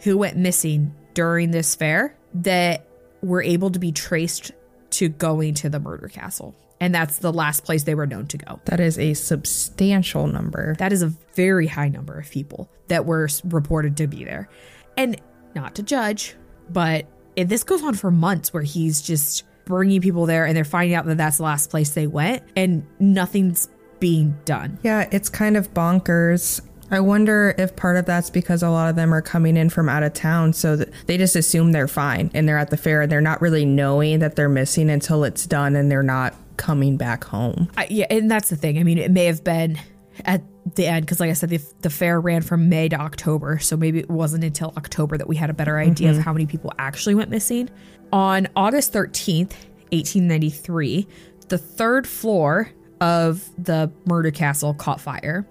who 0.00 0.16
went 0.18 0.36
missing 0.36 0.94
during 1.14 1.50
this 1.50 1.74
fair 1.74 2.16
that 2.34 2.88
were 3.22 3.42
able 3.42 3.70
to 3.70 3.78
be 3.78 3.92
traced 3.92 4.52
to 4.90 5.08
going 5.08 5.54
to 5.54 5.68
the 5.68 5.80
murder 5.80 6.08
castle. 6.08 6.54
And 6.84 6.94
that's 6.94 7.16
the 7.20 7.32
last 7.32 7.64
place 7.64 7.84
they 7.84 7.94
were 7.94 8.06
known 8.06 8.26
to 8.26 8.36
go. 8.36 8.60
That 8.66 8.78
is 8.78 8.98
a 8.98 9.14
substantial 9.14 10.26
number. 10.26 10.74
That 10.78 10.92
is 10.92 11.00
a 11.00 11.06
very 11.34 11.66
high 11.66 11.88
number 11.88 12.18
of 12.18 12.30
people 12.30 12.68
that 12.88 13.06
were 13.06 13.26
reported 13.44 13.96
to 13.96 14.06
be 14.06 14.22
there. 14.22 14.50
And 14.98 15.18
not 15.54 15.76
to 15.76 15.82
judge, 15.82 16.36
but 16.68 17.06
this 17.38 17.64
goes 17.64 17.82
on 17.82 17.94
for 17.94 18.10
months 18.10 18.52
where 18.52 18.62
he's 18.62 19.00
just 19.00 19.44
bringing 19.64 20.02
people 20.02 20.26
there 20.26 20.44
and 20.44 20.54
they're 20.54 20.62
finding 20.62 20.94
out 20.94 21.06
that 21.06 21.16
that's 21.16 21.38
the 21.38 21.44
last 21.44 21.70
place 21.70 21.94
they 21.94 22.06
went 22.06 22.42
and 22.54 22.86
nothing's 22.98 23.70
being 23.98 24.36
done. 24.44 24.78
Yeah, 24.82 25.08
it's 25.10 25.30
kind 25.30 25.56
of 25.56 25.72
bonkers. 25.72 26.60
I 26.90 27.00
wonder 27.00 27.54
if 27.56 27.74
part 27.76 27.96
of 27.96 28.04
that's 28.04 28.28
because 28.28 28.62
a 28.62 28.68
lot 28.68 28.90
of 28.90 28.96
them 28.96 29.14
are 29.14 29.22
coming 29.22 29.56
in 29.56 29.70
from 29.70 29.88
out 29.88 30.02
of 30.02 30.12
town, 30.12 30.52
so 30.52 30.76
they 30.76 31.16
just 31.16 31.34
assume 31.34 31.72
they're 31.72 31.88
fine 31.88 32.30
and 32.34 32.46
they're 32.46 32.58
at 32.58 32.68
the 32.68 32.76
fair 32.76 33.00
and 33.00 33.10
they're 33.10 33.22
not 33.22 33.40
really 33.40 33.64
knowing 33.64 34.18
that 34.18 34.36
they're 34.36 34.50
missing 34.50 34.90
until 34.90 35.24
it's 35.24 35.46
done 35.46 35.76
and 35.76 35.90
they're 35.90 36.02
not 36.02 36.34
coming 36.56 36.96
back 36.96 37.24
home. 37.24 37.70
I, 37.76 37.86
yeah, 37.90 38.06
and 38.10 38.30
that's 38.30 38.50
the 38.50 38.56
thing. 38.56 38.78
I 38.78 38.82
mean, 38.82 38.98
it 38.98 39.10
may 39.10 39.26
have 39.26 39.44
been 39.44 39.78
at 40.24 40.42
the 40.74 40.86
end 40.86 41.04
because, 41.04 41.20
like 41.20 41.30
I 41.30 41.34
said, 41.34 41.50
the, 41.50 41.60
the 41.80 41.90
fair 41.90 42.20
ran 42.20 42.42
from 42.42 42.68
May 42.68 42.88
to 42.88 42.96
October, 42.96 43.58
so 43.58 43.76
maybe 43.76 43.98
it 43.98 44.10
wasn't 44.10 44.44
until 44.44 44.72
October 44.76 45.16
that 45.18 45.28
we 45.28 45.36
had 45.36 45.50
a 45.50 45.54
better 45.54 45.78
idea 45.78 46.10
mm-hmm. 46.10 46.18
of 46.18 46.24
how 46.24 46.32
many 46.32 46.46
people 46.46 46.72
actually 46.78 47.14
went 47.14 47.30
missing. 47.30 47.68
On 48.12 48.46
August 48.56 48.92
13th, 48.92 49.52
1893, 49.92 51.06
the 51.48 51.58
third 51.58 52.06
floor 52.06 52.70
of 53.00 53.48
the 53.62 53.92
murder 54.06 54.30
castle 54.30 54.74
caught 54.74 55.00
fire. 55.00 55.46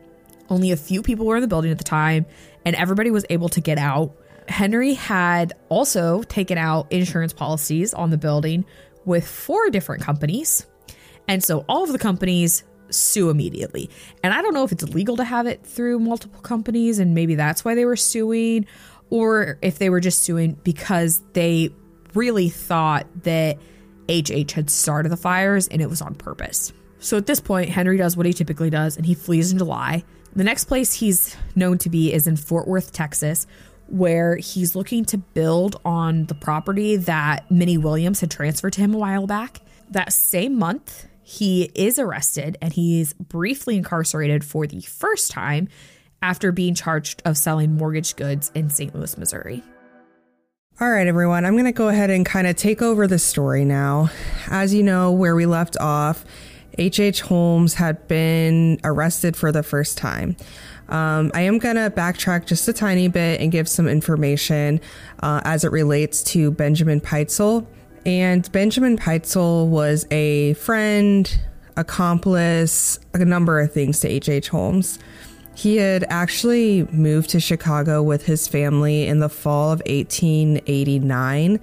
Only 0.49 0.71
a 0.71 0.77
few 0.77 1.01
people 1.01 1.25
were 1.25 1.35
in 1.35 1.41
the 1.41 1.47
building 1.47 1.71
at 1.71 1.77
the 1.77 1.83
time, 1.83 2.25
and 2.65 2.75
everybody 2.75 3.11
was 3.11 3.25
able 3.29 3.49
to 3.49 3.61
get 3.61 3.77
out. 3.77 4.15
Henry 4.47 4.93
had 4.93 5.53
also 5.69 6.23
taken 6.23 6.57
out 6.57 6.91
insurance 6.91 7.33
policies 7.33 7.93
on 7.93 8.09
the 8.09 8.17
building 8.17 8.65
with 9.05 9.27
four 9.27 9.69
different 9.69 10.01
companies. 10.01 10.65
And 11.27 11.43
so 11.43 11.65
all 11.67 11.83
of 11.83 11.91
the 11.91 11.99
companies 11.99 12.63
sue 12.89 13.29
immediately. 13.29 13.89
And 14.23 14.33
I 14.33 14.41
don't 14.41 14.53
know 14.53 14.63
if 14.63 14.71
it's 14.71 14.83
legal 14.83 15.17
to 15.17 15.23
have 15.23 15.47
it 15.47 15.65
through 15.65 15.99
multiple 15.99 16.41
companies, 16.41 16.99
and 16.99 17.15
maybe 17.15 17.35
that's 17.35 17.65
why 17.65 17.75
they 17.75 17.85
were 17.85 17.95
suing, 17.95 18.65
or 19.09 19.57
if 19.61 19.79
they 19.79 19.89
were 19.89 19.99
just 19.99 20.23
suing 20.23 20.53
because 20.63 21.21
they 21.33 21.69
really 22.13 22.49
thought 22.49 23.07
that 23.23 23.57
HH 24.09 24.51
had 24.51 24.69
started 24.69 25.09
the 25.09 25.17
fires 25.17 25.67
and 25.67 25.81
it 25.81 25.89
was 25.89 26.01
on 26.01 26.15
purpose. 26.15 26.73
So 26.99 27.17
at 27.17 27.25
this 27.25 27.39
point, 27.39 27.69
Henry 27.69 27.97
does 27.97 28.15
what 28.15 28.25
he 28.25 28.33
typically 28.33 28.69
does 28.69 28.97
and 28.97 29.05
he 29.05 29.13
flees 29.13 29.51
in 29.51 29.57
July. 29.57 30.03
The 30.35 30.43
next 30.43 30.65
place 30.65 30.93
he's 30.93 31.35
known 31.55 31.77
to 31.79 31.89
be 31.89 32.13
is 32.13 32.27
in 32.27 32.37
Fort 32.37 32.67
Worth, 32.67 32.91
Texas, 32.91 33.45
where 33.87 34.37
he's 34.37 34.75
looking 34.75 35.05
to 35.05 35.17
build 35.17 35.79
on 35.85 36.25
the 36.25 36.33
property 36.33 36.95
that 36.95 37.49
Minnie 37.51 37.77
Williams 37.77 38.21
had 38.21 38.31
transferred 38.31 38.73
to 38.73 38.81
him 38.81 38.93
a 38.93 38.97
while 38.97 39.27
back. 39.27 39.61
That 39.91 40.11
same 40.11 40.57
month, 40.57 41.07
he 41.23 41.71
is 41.73 41.97
arrested 41.97 42.57
and 42.61 42.73
he's 42.73 43.13
briefly 43.13 43.77
incarcerated 43.77 44.43
for 44.43 44.67
the 44.67 44.81
first 44.81 45.31
time 45.31 45.69
after 46.21 46.51
being 46.51 46.75
charged 46.75 47.21
of 47.25 47.37
selling 47.37 47.75
mortgage 47.75 48.15
goods 48.15 48.51
in 48.53 48.69
St. 48.69 48.93
Louis, 48.93 49.17
Missouri. 49.17 49.63
All 50.81 50.89
right, 50.89 51.07
everyone, 51.07 51.45
I'm 51.45 51.53
going 51.53 51.65
to 51.65 51.71
go 51.71 51.87
ahead 51.87 52.09
and 52.09 52.25
kind 52.25 52.47
of 52.47 52.55
take 52.55 52.81
over 52.81 53.07
the 53.07 53.19
story 53.19 53.63
now. 53.63 54.09
As 54.47 54.73
you 54.73 54.83
know, 54.83 55.11
where 55.11 55.35
we 55.35 55.45
left 55.45 55.77
off, 55.79 56.25
H.H. 56.77 56.99
H. 56.99 57.21
Holmes 57.21 57.75
had 57.75 58.07
been 58.07 58.79
arrested 58.83 59.37
for 59.37 59.51
the 59.51 59.61
first 59.61 59.97
time. 59.97 60.35
Um, 60.89 61.31
I 61.33 61.41
am 61.41 61.59
going 61.59 61.75
to 61.75 61.89
backtrack 61.89 62.47
just 62.47 62.67
a 62.67 62.73
tiny 62.73 63.07
bit 63.07 63.39
and 63.39 63.51
give 63.51 63.69
some 63.69 63.87
information 63.87 64.81
uh, 65.21 65.41
as 65.45 65.63
it 65.63 65.71
relates 65.71 66.23
to 66.23 66.51
Benjamin 66.51 66.99
Pitezel. 66.99 67.67
And 68.05 68.51
Benjamin 68.51 68.97
Pitezel 68.97 69.67
was 69.67 70.05
a 70.11 70.53
friend, 70.55 71.39
accomplice, 71.77 72.99
a 73.13 73.23
number 73.23 73.59
of 73.59 73.71
things 73.71 73.99
to 74.01 74.07
H.H. 74.07 74.29
H. 74.29 74.49
Holmes. 74.49 74.99
He 75.55 75.77
had 75.77 76.05
actually 76.09 76.83
moved 76.91 77.29
to 77.29 77.39
Chicago 77.39 78.01
with 78.01 78.25
his 78.25 78.47
family 78.47 79.07
in 79.07 79.19
the 79.19 79.29
fall 79.29 79.71
of 79.71 79.79
1889. 79.85 81.59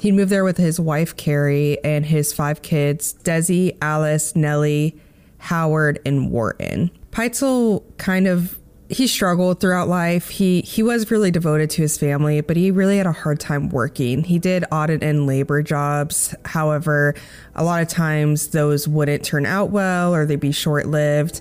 He 0.00 0.12
moved 0.12 0.30
there 0.30 0.44
with 0.44 0.56
his 0.56 0.80
wife, 0.80 1.16
Carrie, 1.16 1.82
and 1.84 2.04
his 2.04 2.32
five 2.32 2.62
kids 2.62 3.12
Dessie, 3.24 3.76
Alice, 3.82 4.34
Nellie, 4.34 4.98
Howard, 5.38 6.00
and 6.04 6.30
Wharton. 6.30 6.90
Pitezel 7.12 7.82
kind 7.98 8.26
of 8.26 8.58
he 8.88 9.06
struggled 9.06 9.60
throughout 9.60 9.88
life. 9.88 10.28
He 10.28 10.60
he 10.60 10.82
was 10.82 11.10
really 11.10 11.30
devoted 11.30 11.70
to 11.70 11.82
his 11.82 11.98
family, 11.98 12.40
but 12.40 12.56
he 12.56 12.70
really 12.70 12.98
had 12.98 13.06
a 13.06 13.12
hard 13.12 13.40
time 13.40 13.68
working. 13.68 14.22
He 14.22 14.38
did 14.38 14.64
odd 14.70 14.90
and 14.90 15.02
end 15.02 15.26
labor 15.26 15.62
jobs. 15.62 16.34
However, 16.44 17.14
a 17.54 17.64
lot 17.64 17.82
of 17.82 17.88
times 17.88 18.48
those 18.48 18.86
wouldn't 18.86 19.24
turn 19.24 19.46
out 19.46 19.70
well 19.70 20.14
or 20.14 20.24
they'd 20.24 20.38
be 20.38 20.52
short 20.52 20.86
lived. 20.86 21.40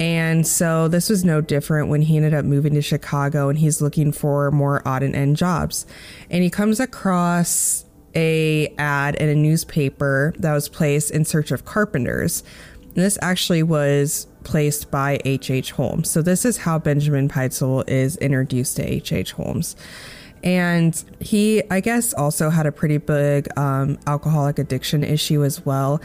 And 0.00 0.46
so 0.46 0.88
this 0.88 1.10
was 1.10 1.24
no 1.24 1.42
different 1.42 1.90
when 1.90 2.00
he 2.00 2.16
ended 2.16 2.32
up 2.32 2.44
moving 2.44 2.72
to 2.74 2.82
Chicago 2.82 3.50
and 3.50 3.58
he's 3.58 3.82
looking 3.82 4.12
for 4.12 4.50
more 4.50 4.82
odd 4.88 5.02
and 5.02 5.14
end 5.14 5.36
jobs. 5.36 5.86
And 6.30 6.42
he 6.42 6.48
comes 6.48 6.80
across 6.80 7.84
a 8.16 8.74
ad 8.78 9.14
in 9.16 9.28
a 9.28 9.34
newspaper 9.34 10.34
that 10.38 10.52
was 10.52 10.68
placed 10.68 11.10
in 11.10 11.24
search 11.24 11.50
of 11.50 11.66
carpenters. 11.66 12.42
And 12.82 13.04
this 13.04 13.18
actually 13.20 13.62
was 13.62 14.26
placed 14.44 14.90
by 14.90 15.20
H.H. 15.24 15.50
H. 15.50 15.72
Holmes. 15.72 16.10
So 16.10 16.22
this 16.22 16.44
is 16.44 16.58
how 16.58 16.78
Benjamin 16.78 17.28
Pitezel 17.28 17.88
is 17.88 18.16
introduced 18.16 18.76
to 18.76 18.82
H.H. 18.82 19.12
H. 19.12 19.32
Holmes. 19.32 19.76
And 20.42 21.02
he, 21.20 21.62
I 21.70 21.80
guess, 21.80 22.14
also 22.14 22.48
had 22.48 22.64
a 22.64 22.72
pretty 22.72 22.96
big 22.96 23.46
um, 23.58 23.98
alcoholic 24.06 24.58
addiction 24.58 25.04
issue 25.04 25.44
as 25.44 25.66
well, 25.66 26.00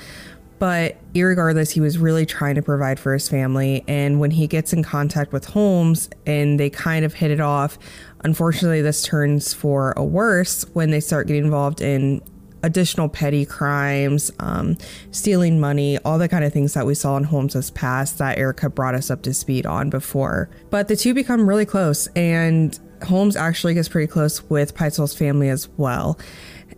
but 0.59 0.97
regardless, 1.13 1.71
he 1.71 1.81
was 1.81 1.97
really 1.97 2.25
trying 2.25 2.55
to 2.55 2.61
provide 2.61 2.99
for 2.99 3.13
his 3.13 3.29
family. 3.29 3.83
And 3.87 4.19
when 4.19 4.31
he 4.31 4.47
gets 4.47 4.73
in 4.73 4.83
contact 4.83 5.33
with 5.33 5.45
Holmes 5.45 6.09
and 6.25 6.59
they 6.59 6.69
kind 6.69 7.03
of 7.05 7.13
hit 7.13 7.31
it 7.31 7.39
off, 7.41 7.77
unfortunately, 8.23 8.81
this 8.81 9.03
turns 9.03 9.53
for 9.53 9.93
a 9.97 10.03
worse 10.03 10.65
when 10.73 10.91
they 10.91 10.99
start 10.99 11.27
getting 11.27 11.45
involved 11.45 11.81
in 11.81 12.21
additional 12.63 13.09
petty 13.09 13.45
crimes, 13.45 14.31
um, 14.39 14.77
stealing 15.11 15.59
money, 15.59 15.97
all 15.99 16.17
the 16.17 16.29
kind 16.29 16.43
of 16.43 16.51
things 16.51 16.73
that 16.73 16.85
we 16.85 16.95
saw 16.95 17.17
in 17.17 17.23
Holmes's 17.23 17.71
past 17.71 18.17
that 18.17 18.37
Ericka 18.37 18.73
brought 18.73 18.95
us 18.95 19.11
up 19.11 19.21
to 19.23 19.33
speed 19.33 19.65
on 19.65 19.89
before. 19.89 20.49
But 20.69 20.87
the 20.87 20.95
two 20.95 21.13
become 21.13 21.47
really 21.47 21.65
close, 21.65 22.07
and 22.15 22.77
Holmes 23.03 23.35
actually 23.35 23.73
gets 23.73 23.87
pretty 23.87 24.07
close 24.07 24.43
with 24.49 24.75
Pitezel's 24.75 25.15
family 25.15 25.49
as 25.49 25.69
well 25.77 26.17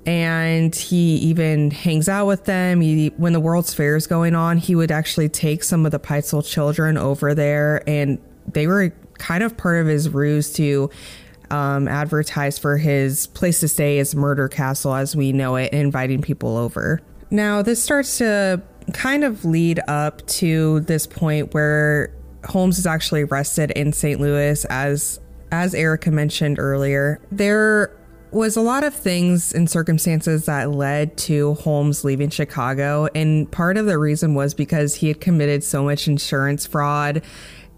and 0.08 0.74
he 0.74 1.16
even 1.18 1.70
hangs 1.70 2.08
out 2.08 2.28
with 2.28 2.46
them. 2.46 2.80
He, 2.80 3.10
when 3.18 3.34
the 3.34 3.42
World's 3.42 3.74
Fair 3.74 3.98
is 3.98 4.08
going 4.08 4.36
on, 4.36 4.58
he 4.58 4.74
would 4.74 4.90
actually 4.90 5.28
take 5.28 5.64
some 5.64 5.86
of 5.86 5.92
the 5.92 6.00
Pitezel 6.00 6.48
children 6.48 6.98
over 6.98 7.36
there, 7.36 7.84
and 7.88 8.18
they 8.48 8.68
were 8.68 8.94
kind 9.18 9.44
of 9.44 9.58
part 9.58 9.82
of 9.82 9.88
his 9.88 10.10
ruse 10.10 10.54
to 10.54 10.90
um, 11.52 11.88
advertise 11.88 12.58
for 12.58 12.78
his 12.78 13.28
place 13.28 13.60
to 13.62 13.68
stay 13.68 14.00
as 14.00 14.16
Murder 14.16 14.48
Castle 14.48 14.94
as 14.94 15.16
we 15.16 15.32
know 15.32 15.56
it, 15.56 15.74
inviting 15.74 16.22
people 16.22 16.58
over. 16.58 17.02
Now, 17.30 17.62
this 17.62 17.82
starts 17.82 18.18
to 18.20 18.62
kind 18.94 19.24
of 19.24 19.44
lead 19.46 19.80
up 19.88 20.26
to 20.28 20.82
this 20.82 21.06
point 21.06 21.54
where 21.54 22.14
Holmes 22.46 22.80
is 22.80 22.86
actually 22.86 23.24
arrested 23.24 23.72
in 23.72 23.92
St. 23.94 24.20
Louis 24.20 24.66
as 24.66 25.20
as 25.52 25.74
Ericka 25.74 26.12
mentioned 26.12 26.60
earlier. 26.60 27.22
There 27.32 27.98
was 28.32 28.58
a 28.58 28.62
lot 28.62 28.84
of 28.84 28.94
things 28.94 29.54
and 29.54 29.70
circumstances 29.70 30.46
that 30.46 30.72
led 30.72 31.18
to 31.18 31.54
Holmes 31.56 32.04
leaving 32.04 32.30
Chicago. 32.30 33.08
And 33.16 33.50
part 33.52 33.78
of 33.78 33.86
the 33.86 33.98
reason 33.98 34.34
was 34.34 34.54
because 34.54 34.96
he 34.96 35.08
had 35.08 35.22
committed 35.22 35.64
so 35.64 35.84
much 35.84 36.08
insurance 36.08 36.66
fraud 36.66 37.22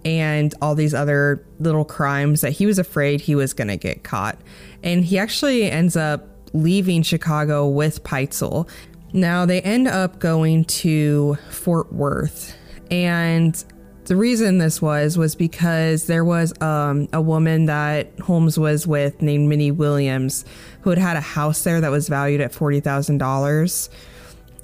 and 0.05 0.53
all 0.61 0.75
these 0.75 0.93
other 0.93 1.45
little 1.59 1.85
crimes 1.85 2.41
that 2.41 2.51
he 2.51 2.65
was 2.65 2.79
afraid 2.79 3.21
he 3.21 3.35
was 3.35 3.53
going 3.53 3.67
to 3.67 3.77
get 3.77 4.03
caught. 4.03 4.37
And 4.83 5.03
he 5.03 5.17
actually 5.17 5.69
ends 5.69 5.95
up 5.97 6.27
leaving 6.53 7.03
Chicago 7.03 7.67
with 7.67 8.03
Pitezel. 8.03 8.69
Now 9.13 9.45
they 9.45 9.61
end 9.61 9.87
up 9.87 10.19
going 10.19 10.65
to 10.65 11.35
Fort 11.49 11.91
Worth. 11.91 12.55
And 12.91 13.63
the 14.05 14.15
reason 14.15 14.57
this 14.57 14.81
was 14.81 15.17
was 15.17 15.35
because 15.35 16.07
there 16.07 16.25
was 16.25 16.59
um, 16.61 17.07
a 17.13 17.21
woman 17.21 17.65
that 17.65 18.17
Holmes 18.19 18.57
was 18.57 18.87
with 18.87 19.21
named 19.21 19.47
Minnie 19.49 19.71
Williams 19.71 20.45
who 20.81 20.89
had 20.89 20.97
had 20.97 21.17
a 21.17 21.21
house 21.21 21.63
there 21.63 21.81
that 21.81 21.91
was 21.91 22.07
valued 22.07 22.41
at 22.41 22.51
$40,000. 22.51 23.89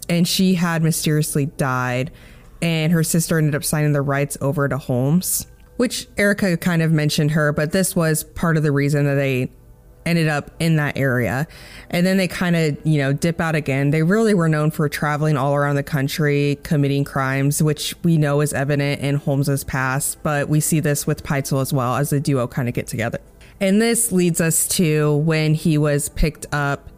And 0.09 0.27
she 0.27 0.55
had 0.55 0.81
mysteriously 0.81 1.47
died. 1.47 2.11
And 2.65 2.91
her 2.91 3.03
sister 3.03 3.37
ended 3.37 3.53
up 3.53 3.63
signing 3.63 3.93
the 3.93 4.01
rights 4.01 4.39
over 4.41 4.67
to 4.67 4.79
Holmes, 4.79 5.45
which 5.77 6.07
Ericka 6.15 6.59
kind 6.59 6.81
of 6.81 6.91
mentioned 6.91 7.29
her, 7.29 7.53
but 7.53 7.71
this 7.71 7.95
was 7.95 8.23
part 8.23 8.57
of 8.57 8.63
the 8.63 8.71
reason 8.71 9.05
that 9.05 9.13
they 9.13 9.51
ended 10.03 10.27
up 10.27 10.49
in 10.59 10.77
that 10.77 10.97
area. 10.97 11.47
And 11.91 12.07
then 12.07 12.17
they 12.17 12.27
kind 12.27 12.55
of, 12.55 12.75
you 12.83 12.97
know, 12.97 13.13
dip 13.13 13.39
out 13.39 13.53
again. 13.53 13.91
They 13.91 14.01
really 14.01 14.33
were 14.33 14.49
known 14.49 14.71
for 14.71 14.89
traveling 14.89 15.37
all 15.37 15.53
around 15.53 15.75
the 15.75 15.83
country, 15.83 16.57
committing 16.63 17.03
crimes, 17.03 17.61
which 17.61 17.93
we 18.01 18.17
know 18.17 18.41
is 18.41 18.51
evident 18.51 18.99
in 18.99 19.17
Holmes's 19.17 19.63
past, 19.63 20.17
but 20.23 20.49
we 20.49 20.59
see 20.59 20.79
this 20.79 21.05
with 21.05 21.21
Pitezel 21.21 21.61
as 21.61 21.71
well 21.71 21.97
as 21.97 22.09
the 22.09 22.19
duo 22.19 22.47
kind 22.47 22.67
of 22.67 22.73
get 22.73 22.87
together. 22.87 23.19
And 23.61 23.79
this 23.79 24.11
leads 24.11 24.41
us 24.41 24.67
to 24.69 25.17
when 25.17 25.53
he 25.53 25.77
was 25.77 26.09
picked 26.09 26.47
up 26.51 26.89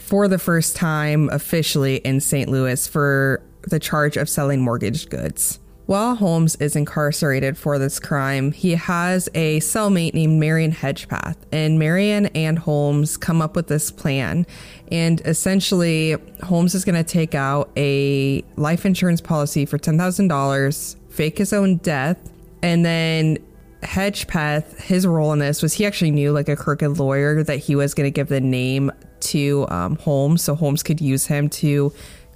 for 0.00 0.26
the 0.26 0.38
first 0.40 0.74
time 0.74 1.28
officially 1.30 1.98
in 1.98 2.18
St. 2.18 2.50
Louis 2.50 2.88
for 2.88 3.40
the 3.68 3.78
charge 3.78 4.16
of 4.16 4.28
selling 4.28 4.60
mortgaged 4.60 5.10
goods. 5.10 5.58
While 5.86 6.14
Holmes 6.14 6.54
is 6.56 6.76
incarcerated 6.76 7.58
for 7.58 7.78
this 7.78 7.98
crime, 7.98 8.52
he 8.52 8.76
has 8.76 9.28
a 9.34 9.58
cellmate 9.60 10.14
named 10.14 10.38
Marion 10.38 10.72
Hedgepeth, 10.72 11.36
and 11.50 11.78
Marion 11.78 12.26
and 12.26 12.58
Holmes 12.58 13.16
come 13.16 13.42
up 13.42 13.56
with 13.56 13.66
this 13.66 13.90
plan. 13.90 14.46
And 14.92 15.20
essentially, 15.22 16.16
Holmes 16.44 16.76
is 16.76 16.84
going 16.84 16.94
to 16.94 17.04
take 17.04 17.34
out 17.34 17.70
a 17.76 18.44
life 18.56 18.86
insurance 18.86 19.20
policy 19.20 19.66
for 19.66 19.76
$10,000, 19.76 20.96
fake 21.10 21.38
his 21.38 21.52
own 21.52 21.78
death, 21.78 22.16
and 22.62 22.86
then 22.86 23.38
Hedgepeth, 23.82 24.80
his 24.80 25.06
role 25.06 25.32
in 25.32 25.40
this 25.40 25.60
was 25.60 25.72
he 25.72 25.84
actually 25.84 26.12
knew 26.12 26.30
like 26.30 26.48
a 26.48 26.54
crooked 26.54 27.00
lawyer 27.00 27.42
that 27.42 27.56
he 27.56 27.74
was 27.74 27.94
going 27.94 28.06
to 28.06 28.12
give 28.12 28.28
the 28.28 28.40
name 28.40 28.92
to 29.20 29.66
um, 29.68 29.96
Holmes, 29.96 30.42
so 30.42 30.54
Holmes 30.54 30.82
could 30.82 31.00
use 31.00 31.26
him 31.26 31.48
to 31.50 31.92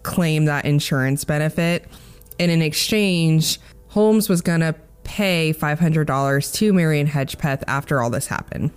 claim 0.06 0.46
that 0.46 0.64
insurance 0.64 1.24
benefit. 1.24 1.86
And 2.38 2.50
in 2.50 2.62
exchange, 2.62 3.58
Holmes 3.88 4.28
was 4.28 4.40
going 4.40 4.60
to 4.60 4.74
pay 5.04 5.52
$500 5.52 6.54
to 6.54 6.72
Marion 6.72 7.06
Hedgepeth 7.06 7.62
after 7.66 8.00
all 8.00 8.08
this 8.08 8.26
happened. 8.26 8.70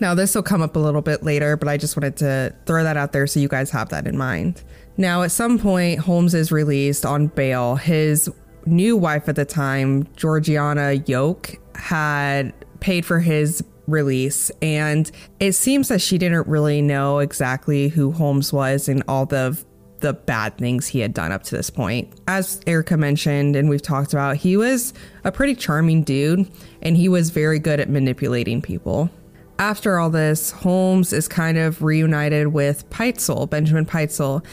Now, 0.00 0.14
this 0.14 0.34
will 0.34 0.42
come 0.42 0.62
up 0.62 0.76
a 0.76 0.78
little 0.78 1.02
bit 1.02 1.22
later, 1.22 1.56
but 1.56 1.68
I 1.68 1.76
just 1.76 1.96
wanted 1.96 2.16
to 2.18 2.54
throw 2.66 2.84
that 2.84 2.96
out 2.96 3.12
there 3.12 3.26
so 3.26 3.40
you 3.40 3.48
guys 3.48 3.70
have 3.70 3.88
that 3.90 4.06
in 4.06 4.16
mind. 4.16 4.62
Now, 4.96 5.22
at 5.22 5.30
some 5.30 5.58
point, 5.58 6.00
Holmes 6.00 6.34
is 6.34 6.52
released 6.52 7.04
on 7.04 7.28
bail. 7.28 7.76
His 7.76 8.30
new 8.66 8.96
wife 8.96 9.28
at 9.28 9.36
the 9.36 9.44
time, 9.44 10.06
Georgiana 10.16 10.92
Yoke, 11.06 11.56
had 11.74 12.52
paid 12.80 13.04
for 13.04 13.20
his 13.20 13.64
release. 13.86 14.50
And 14.62 15.10
it 15.40 15.52
seems 15.52 15.88
that 15.88 16.00
she 16.00 16.18
didn't 16.18 16.46
really 16.46 16.82
know 16.82 17.18
exactly 17.20 17.88
who 17.88 18.12
Holmes 18.12 18.52
was 18.52 18.88
and 18.88 19.02
all 19.08 19.26
the 19.26 19.62
the 20.06 20.12
bad 20.12 20.56
things 20.56 20.86
he 20.86 21.00
had 21.00 21.12
done 21.12 21.32
up 21.32 21.42
to 21.42 21.56
this 21.56 21.68
point. 21.68 22.08
As 22.28 22.60
Ericka 22.60 22.96
mentioned, 22.96 23.56
and 23.56 23.68
we've 23.68 23.82
talked 23.82 24.12
about, 24.12 24.36
he 24.36 24.56
was 24.56 24.94
a 25.24 25.32
pretty 25.32 25.56
charming 25.56 26.04
dude 26.04 26.48
and 26.80 26.96
he 26.96 27.08
was 27.08 27.30
very 27.30 27.58
good 27.58 27.80
at 27.80 27.90
manipulating 27.90 28.62
people. 28.62 29.10
After 29.58 29.98
all 29.98 30.08
this, 30.08 30.52
Holmes 30.52 31.12
is 31.12 31.26
kind 31.26 31.58
of 31.58 31.82
reunited 31.82 32.48
with 32.48 32.88
Pitezel, 32.88 33.50
Benjamin 33.50 33.84
Pitezel, 33.84 34.44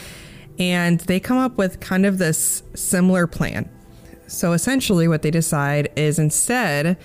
and 0.57 1.01
they 1.01 1.19
come 1.19 1.37
up 1.37 1.55
with 1.55 1.79
kind 1.79 2.07
of 2.07 2.17
this 2.17 2.63
similar 2.73 3.27
plan. 3.27 3.69
So 4.25 4.53
essentially, 4.53 5.07
what 5.07 5.21
they 5.21 5.29
decide 5.29 5.91
is 5.95 6.17
instead, 6.17 6.97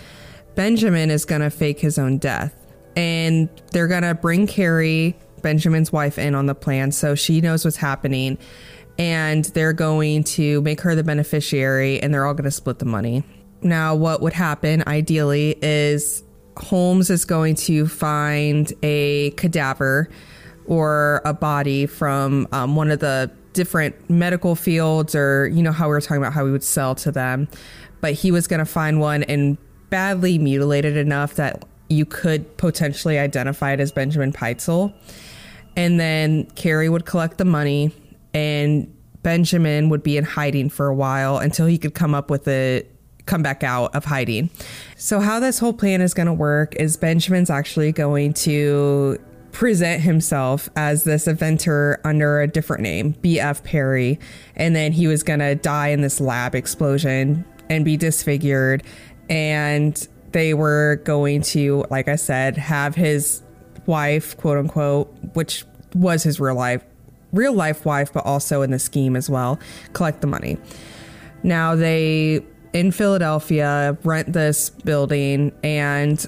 Benjamin 0.55 1.11
is 1.11 1.27
going 1.27 1.43
to 1.43 1.51
fake 1.51 1.81
his 1.81 1.99
own 1.99 2.17
death 2.17 2.55
and 2.97 3.51
they're 3.73 3.89
going 3.89 4.05
to 4.05 4.15
bring 4.15 4.47
Carrie 4.47 5.17
Benjamin's 5.43 5.93
wife 5.93 6.19
in 6.19 6.35
on 6.35 6.47
the 6.47 6.55
plan 6.55 6.93
so 6.93 7.15
she 7.15 7.41
knows 7.41 7.65
what's 7.65 7.77
happening 7.77 8.39
and 8.99 9.45
they're 9.47 9.73
going 9.73 10.25
to 10.25 10.61
make 10.63 10.81
her 10.81 10.95
the 10.95 11.05
beneficiary 11.05 12.03
and 12.03 12.13
they're 12.13 12.27
all 12.27 12.35
going 12.35 12.45
to 12.45 12.51
split 12.51 12.81
the 12.81 12.85
money. 12.85 13.23
Now, 13.63 13.95
what 13.95 14.21
would 14.21 14.33
happen 14.33 14.83
ideally 14.87 15.57
is 15.63 16.23
Holmes 16.57 17.11
is 17.11 17.25
going 17.25 17.55
to 17.55 17.87
find 17.87 18.73
a 18.83 19.31
cadaver 19.33 20.09
or 20.67 21.23
a 21.25 21.33
body 21.33 21.87
from 21.87 22.47
um, 22.53 22.77
one 22.77 22.91
of 22.91 22.99
the 22.99 23.31
different 23.53 24.11
medical 24.11 24.55
fields, 24.55 25.15
or 25.15 25.49
you 25.49 25.63
know, 25.63 25.73
how 25.73 25.87
we 25.87 25.93
were 25.93 26.01
talking 26.01 26.19
about 26.19 26.33
how 26.33 26.45
we 26.45 26.53
would 26.53 26.65
sell 26.65 26.95
to 26.97 27.11
them. 27.11 27.49
But 28.01 28.13
he 28.15 28.31
was 28.31 28.47
going 28.47 28.61
to 28.61 28.67
find 28.67 29.01
one 29.01 29.23
and 29.25 29.57
badly 29.91 30.39
mutilated 30.39 30.97
enough 30.97 31.35
that 31.35 31.65
you 31.89 32.05
could 32.05 32.57
potentially 32.57 33.19
identify 33.19 33.73
it 33.73 33.81
as 33.81 33.93
Benjamin 33.93 34.33
Pitezel. 34.33 34.93
And 35.77 35.99
then 35.99 36.47
Carrie 36.55 36.89
would 36.89 37.07
collect 37.07 37.39
the 37.39 37.45
money, 37.45 37.93
and 38.35 38.93
Benjamin 39.23 39.89
would 39.91 40.03
be 40.03 40.17
in 40.17 40.25
hiding 40.25 40.71
for 40.71 40.87
a 40.87 40.95
while 40.95 41.39
until 41.39 41.67
he 41.67 41.79
could 41.79 41.95
come 41.95 42.15
up 42.15 42.31
with 42.31 42.49
a 42.49 42.85
come 43.27 43.43
back 43.43 43.63
out 43.63 43.95
of 43.95 44.07
hiding. 44.07 44.51
So, 44.97 45.21
how 45.21 45.39
this 45.39 45.59
whole 45.59 45.73
plan 45.73 46.01
is 46.01 46.15
going 46.15 46.27
to 46.27 46.33
work 46.33 46.75
is 46.77 46.97
Benjamin's 46.97 47.51
actually 47.51 47.93
going 47.93 48.33
to 48.35 49.19
present 49.53 50.03
himself 50.03 50.69
as 50.77 51.05
this 51.05 51.27
inventor 51.27 52.01
under 52.05 52.41
a 52.41 52.49
different 52.49 52.83
name, 52.83 53.13
B.F. 53.23 53.63
Perry, 53.63 54.19
and 54.57 54.75
then 54.75 54.93
he 54.93 55.07
was 55.07 55.23
going 55.23 55.41
to 55.41 55.55
die 55.55 55.89
in 55.89 56.01
this 56.01 56.21
lab 56.21 56.55
explosion 56.55 57.45
and 57.69 57.85
be 57.85 57.97
disfigured. 57.97 58.83
And 59.29 60.09
they 60.33 60.55
were 60.55 61.01
going 61.05 61.43
to, 61.43 61.85
like 61.91 62.09
I 62.09 62.17
said, 62.17 62.57
have 62.57 62.95
his 62.95 63.43
wife, 63.87 64.37
quote 64.37 64.59
unquote, 64.59 65.13
which 65.35 65.65
was 65.95 66.23
his 66.23 66.39
real 66.39 66.55
life 66.55 66.85
real 67.33 67.53
life 67.53 67.85
wife, 67.85 68.13
but 68.13 68.25
also 68.25 68.63
in 68.63 68.71
the 68.71 68.79
scheme 68.79 69.17
as 69.17 69.29
well, 69.29 69.59
collect 69.93 70.21
the 70.21 70.27
money. 70.27 70.57
Now 71.43 71.75
they 71.75 72.43
in 72.73 72.93
Philadelphia 72.93 73.97
rent 74.05 74.33
this 74.33 74.71
building 74.71 75.53
and 75.63 76.25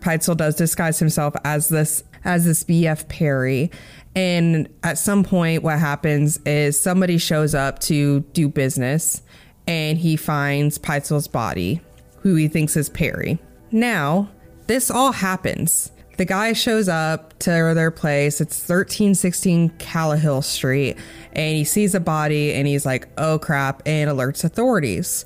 Pitezel 0.00 0.36
does 0.36 0.54
disguise 0.54 0.98
himself 0.98 1.34
as 1.44 1.68
this 1.68 2.04
as 2.24 2.44
this 2.44 2.64
BF 2.64 3.08
Perry. 3.08 3.70
And 4.14 4.68
at 4.82 4.98
some 4.98 5.22
point 5.22 5.62
what 5.62 5.78
happens 5.78 6.38
is 6.44 6.80
somebody 6.80 7.18
shows 7.18 7.54
up 7.54 7.78
to 7.80 8.20
do 8.32 8.48
business 8.48 9.22
and 9.66 9.98
he 9.98 10.16
finds 10.16 10.78
Pitezel's 10.78 11.28
body, 11.28 11.80
who 12.20 12.34
he 12.34 12.48
thinks 12.48 12.76
is 12.76 12.88
Perry. 12.88 13.38
Now, 13.70 14.30
this 14.66 14.90
all 14.90 15.12
happens 15.12 15.90
the 16.18 16.24
guy 16.24 16.52
shows 16.52 16.88
up 16.88 17.38
to 17.38 17.50
their 17.50 17.92
place. 17.92 18.40
It's 18.40 18.58
1316 18.58 19.70
Callowhill 19.78 20.42
Street, 20.42 20.98
and 21.32 21.56
he 21.56 21.64
sees 21.64 21.94
a 21.94 22.00
body 22.00 22.52
and 22.52 22.66
he's 22.66 22.84
like, 22.84 23.08
oh 23.16 23.38
crap, 23.38 23.82
and 23.86 24.10
alerts 24.10 24.44
authorities. 24.44 25.24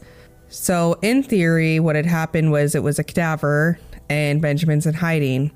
So, 0.48 0.98
in 1.00 1.22
theory, 1.22 1.80
what 1.80 1.96
had 1.96 2.04
happened 2.04 2.52
was 2.52 2.74
it 2.74 2.82
was 2.82 2.98
a 2.98 3.04
cadaver 3.04 3.78
and 4.10 4.42
Benjamin's 4.42 4.86
in 4.86 4.92
hiding. 4.92 5.50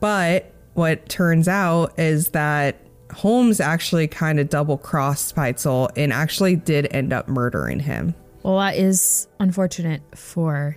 But 0.00 0.52
what 0.74 1.08
turns 1.08 1.48
out 1.48 1.98
is 1.98 2.28
that 2.28 2.76
Holmes 3.10 3.60
actually 3.60 4.06
kind 4.06 4.38
of 4.38 4.50
double 4.50 4.76
crossed 4.76 5.34
Pitezel 5.34 5.88
and 5.96 6.12
actually 6.12 6.56
did 6.56 6.88
end 6.90 7.14
up 7.14 7.26
murdering 7.26 7.80
him. 7.80 8.14
Well, 8.44 8.58
that 8.58 8.76
is 8.76 9.26
unfortunate 9.40 10.02
for 10.14 10.76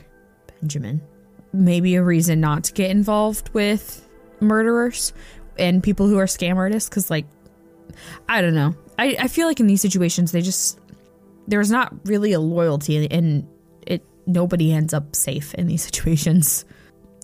Benjamin. 0.61 1.01
Maybe 1.51 1.95
a 1.95 2.03
reason 2.03 2.39
not 2.39 2.63
to 2.65 2.73
get 2.73 2.89
involved 2.89 3.49
with 3.53 4.07
murderers 4.39 5.13
and 5.59 5.83
people 5.83 6.07
who 6.07 6.17
are 6.17 6.25
scam 6.25 6.55
artists 6.55 6.87
because 6.87 7.09
like 7.09 7.25
i 8.29 8.41
don't 8.41 8.53
know. 8.53 8.75
I, 8.99 9.17
I 9.19 9.27
feel 9.27 9.47
like 9.47 9.59
in 9.59 9.67
these 9.67 9.81
situations 9.81 10.31
they 10.31 10.41
just 10.41 10.79
there's 11.47 11.71
not 11.71 11.93
really 12.05 12.33
a 12.33 12.39
loyalty 12.39 13.07
and 13.09 13.47
it 13.85 14.05
nobody 14.25 14.71
ends 14.71 14.93
up 14.93 15.15
safe 15.15 15.53
in 15.55 15.67
these 15.67 15.83
situations 15.89 16.65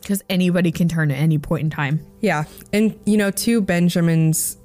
because 0.02 0.24
anybody 0.30 0.72
can 0.72 0.90
turn 0.90 1.12
at 1.12 1.18
any 1.18 1.38
point 1.38 1.64
in 1.64 1.70
time. 1.70 2.06
Yeah. 2.20 2.46
And 2.74 3.00
you 3.06 3.18
know 3.18 3.32
to 3.32 3.62
benjamin's 3.62 4.58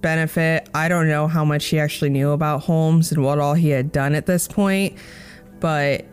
benefit 0.00 0.68
i 0.74 0.88
don't 0.88 1.08
know 1.08 1.28
how 1.28 1.44
much 1.44 1.66
he 1.66 1.78
actually 1.78 2.10
knew 2.10 2.30
about 2.30 2.62
holmes 2.62 3.12
and 3.12 3.22
what 3.22 3.38
all 3.38 3.54
he 3.54 3.68
had 3.68 3.92
done 3.92 4.14
at 4.14 4.26
this 4.26 4.48
point 4.48 4.98
but 5.64 6.04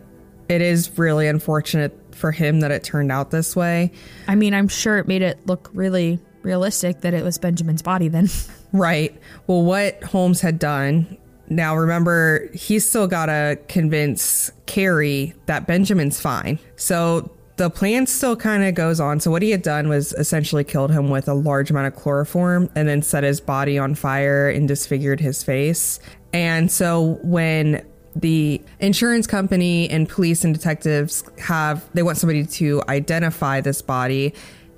it 0.48 0.62
is 0.62 0.98
really 0.98 1.28
unfortunate 1.28 2.16
for 2.16 2.32
him 2.32 2.62
that 2.62 2.72
it 2.72 2.86
turned 2.86 3.12
out 3.12 3.32
this 3.32 3.54
way. 3.54 3.92
I 4.30 4.36
mean, 4.36 4.54
I'm 4.54 4.70
sure 4.70 4.98
it 4.98 5.10
made 5.10 5.22
it 5.22 5.46
look 5.46 5.70
really 5.74 6.20
realistic 6.42 7.02
that 7.02 7.14
it 7.14 7.22
was 7.22 7.38
Benjamin's 7.38 7.82
body 7.82 8.08
then. 8.08 8.30
right. 8.72 9.14
Well, 9.48 9.64
what 9.64 10.02
Holmes 10.06 10.40
had 10.40 10.58
done. 10.58 11.18
Now, 11.50 11.76
remember, 11.76 12.50
he's 12.54 12.88
still 12.88 13.08
got 13.08 13.26
to 13.26 13.60
convince 13.68 14.54
Carrie 14.68 15.34
that 15.48 15.68
Benjamin's 15.68 16.22
fine. 16.22 16.58
So 16.78 17.30
the 17.58 17.70
plan 17.70 18.08
still 18.08 18.38
kind 18.38 18.64
of 18.64 18.74
goes 18.74 19.02
on. 19.02 19.20
So, 19.20 19.32
what 19.32 19.42
he 19.42 19.52
had 19.52 19.64
done 19.64 19.90
was 19.90 20.14
essentially 20.14 20.64
killed 20.64 20.92
him 20.92 21.10
with 21.10 21.28
a 21.28 21.34
large 21.34 21.70
amount 21.70 21.88
of 21.88 21.96
chloroform 22.02 22.70
and 22.74 22.88
then 22.88 23.02
set 23.02 23.26
his 23.26 23.42
body 23.42 23.78
on 23.78 23.96
fire 23.96 24.50
and 24.50 24.66
disfigured 24.66 25.20
his 25.20 25.44
face. 25.44 26.00
And 26.34 26.72
so 26.72 27.20
when 27.24 27.86
the 28.16 28.62
insurance 28.80 29.28
company 29.28 29.90
and 29.90 30.08
police 30.08 30.44
and 30.44 30.54
detectives 30.54 31.24
have 31.40 31.90
they 31.94 32.04
want 32.04 32.18
somebody 32.18 32.46
to 32.46 32.82
identify 32.90 33.62
this 33.62 33.82
body. 33.82 34.34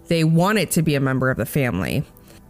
They 0.07 0.23
want 0.23 0.59
it 0.59 0.71
to 0.71 0.81
be 0.81 0.95
a 0.95 0.99
member 0.99 1.29
of 1.29 1.37
the 1.37 1.45
family. 1.45 2.03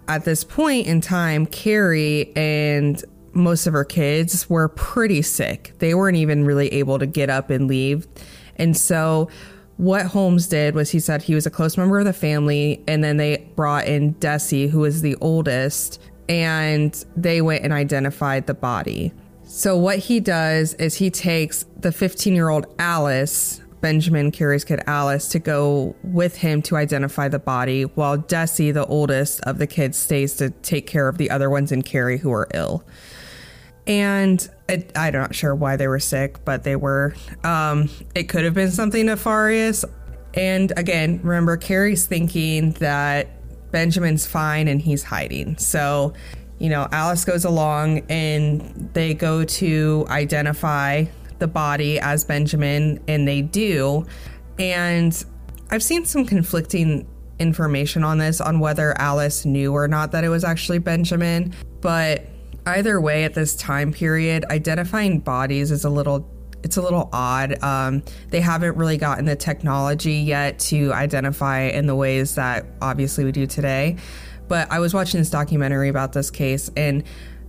At 0.07 0.25
this 0.25 0.43
point 0.43 0.87
in 0.87 1.01
time 1.01 1.45
carrie 1.45 2.35
and 2.35 3.03
most 3.31 3.65
of 3.65 3.73
her 3.73 3.85
kids 3.85 4.49
were 4.49 4.69
pretty 4.69 5.21
sick. 5.21 5.73
They 5.79 5.95
weren't 5.95 6.17
even 6.17 6.45
really 6.45 6.67
able 6.73 6.99
to 6.99 7.05
get 7.05 7.29
up 7.29 7.49
and 7.49 7.67
leave. 7.67 8.07
And 8.57 8.77
so 8.77 9.29
what 9.77 10.05
holmes 10.05 10.47
did 10.47 10.75
was 10.75 10.91
he 10.91 10.99
said 10.99 11.23
he 11.23 11.33
was 11.33 11.45
a 11.45 11.49
close 11.49 11.77
member 11.77 11.97
of 11.97 12.05
the 12.05 12.13
family 12.13 12.83
and 12.87 13.03
then 13.03 13.17
they 13.17 13.37
brought 13.55 13.87
in 13.87 14.13
dessie 14.13 14.67
who 14.67 14.79
was 14.79 15.01
the 15.01 15.15
oldest 15.15 15.99
and 16.29 17.03
they 17.15 17.41
went 17.41 17.63
and 17.63 17.73
identified 17.73 18.45
the 18.45 18.53
body 18.53 19.11
so, 19.55 19.77
what 19.77 19.99
he 19.99 20.19
does 20.19 20.73
is 20.73 20.95
he 20.95 21.11
takes 21.11 21.63
the 21.77 21.91
15 21.91 22.33
year 22.33 22.49
old 22.49 22.65
Alice, 22.79 23.61
Benjamin 23.81 24.31
Carrie's 24.31 24.63
kid 24.63 24.81
Alice, 24.87 25.27
to 25.27 25.37
go 25.37 25.95
with 26.01 26.37
him 26.37 26.63
to 26.63 26.75
identify 26.75 27.27
the 27.27 27.37
body, 27.37 27.83
while 27.83 28.17
Dessie, 28.17 28.71
the 28.71 28.87
oldest 28.87 29.41
of 29.41 29.59
the 29.59 29.67
kids, 29.67 29.95
stays 29.95 30.35
to 30.37 30.49
take 30.49 30.87
care 30.87 31.07
of 31.07 31.19
the 31.19 31.29
other 31.29 31.51
ones 31.51 31.71
in 31.71 31.83
Carrie 31.83 32.17
who 32.17 32.31
are 32.31 32.47
ill. 32.55 32.83
And 33.85 34.49
it, 34.67 34.91
I'm 34.95 35.13
not 35.13 35.35
sure 35.35 35.53
why 35.53 35.75
they 35.75 35.87
were 35.87 35.99
sick, 35.99 36.43
but 36.43 36.63
they 36.63 36.75
were. 36.75 37.13
Um, 37.43 37.91
it 38.15 38.29
could 38.29 38.45
have 38.45 38.55
been 38.55 38.71
something 38.71 39.05
nefarious. 39.05 39.85
And 40.33 40.73
again, 40.77 41.19
remember, 41.21 41.57
Carrie's 41.57 42.07
thinking 42.07 42.71
that 42.71 43.27
Benjamin's 43.69 44.25
fine 44.25 44.67
and 44.67 44.81
he's 44.81 45.03
hiding. 45.03 45.59
So 45.59 46.13
you 46.63 46.69
know, 46.69 46.87
Alice 46.93 47.25
goes 47.25 47.43
along 47.43 47.99
and 48.09 48.89
they 48.93 49.13
go 49.13 49.43
to 49.43 50.05
identify 50.07 51.03
the 51.39 51.47
body 51.47 51.99
as 51.99 52.23
Benjamin, 52.23 53.03
and 53.05 53.27
they 53.27 53.41
do. 53.41 54.05
And 54.57 55.25
I've 55.71 55.83
seen 55.83 56.05
some 56.05 56.25
conflicting 56.25 57.05
information 57.37 58.05
on 58.05 58.17
this 58.17 58.39
on 58.39 58.61
whether 58.61 58.97
Alice 58.97 59.43
knew 59.43 59.73
or 59.73 59.89
not 59.89 60.13
that 60.13 60.23
it 60.23 60.29
was 60.29 60.45
actually 60.45 60.79
Benjamin. 60.79 61.53
But 61.81 62.27
either 62.65 63.01
way, 63.01 63.25
at 63.25 63.33
this 63.33 63.57
time 63.57 63.91
period, 63.91 64.45
identifying 64.45 65.19
bodies 65.19 65.69
is 65.69 65.83
a 65.83 65.89
little 65.89 66.25
it's 66.63 66.77
a 66.77 66.81
little 66.81 67.09
odd. 67.11 67.61
Um, 67.61 68.03
they 68.29 68.41
haven't 68.41 68.77
really 68.77 68.97
gotten 68.97 69.25
the 69.25 69.35
technology 69.35 70.15
yet 70.15 70.59
to 70.59 70.93
identify 70.93 71.61
in 71.61 71.87
the 71.87 71.95
ways 71.95 72.35
that 72.35 72.65
obviously 72.81 73.25
we 73.25 73.31
do 73.31 73.45
today. 73.45 73.97
But 74.47 74.71
I 74.71 74.79
was 74.79 74.93
watching 74.93 75.19
this 75.19 75.29
documentary 75.29 75.89
about 75.89 76.13
this 76.13 76.29
case, 76.29 76.69
and 76.75 77.03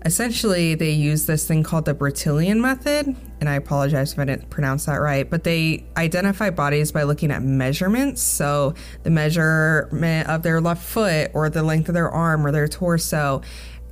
essentially 0.04 0.74
they 0.74 0.90
use 0.90 1.26
this 1.26 1.46
thing 1.46 1.62
called 1.62 1.86
the 1.86 1.94
Bertillon 1.94 2.60
method. 2.60 3.16
And 3.40 3.48
I 3.48 3.54
apologize 3.54 4.12
if 4.12 4.18
I 4.18 4.24
didn't 4.24 4.48
pronounce 4.50 4.86
that 4.86 4.96
right, 4.96 5.28
but 5.28 5.44
they 5.44 5.84
identify 5.96 6.50
bodies 6.50 6.92
by 6.92 7.02
looking 7.02 7.30
at 7.30 7.42
measurements. 7.42 8.22
So 8.22 8.74
the 9.02 9.10
measurement 9.10 10.28
of 10.28 10.42
their 10.42 10.60
left 10.60 10.82
foot, 10.82 11.30
or 11.34 11.50
the 11.50 11.62
length 11.62 11.88
of 11.88 11.94
their 11.94 12.10
arm, 12.10 12.46
or 12.46 12.52
their 12.52 12.68
torso. 12.68 13.42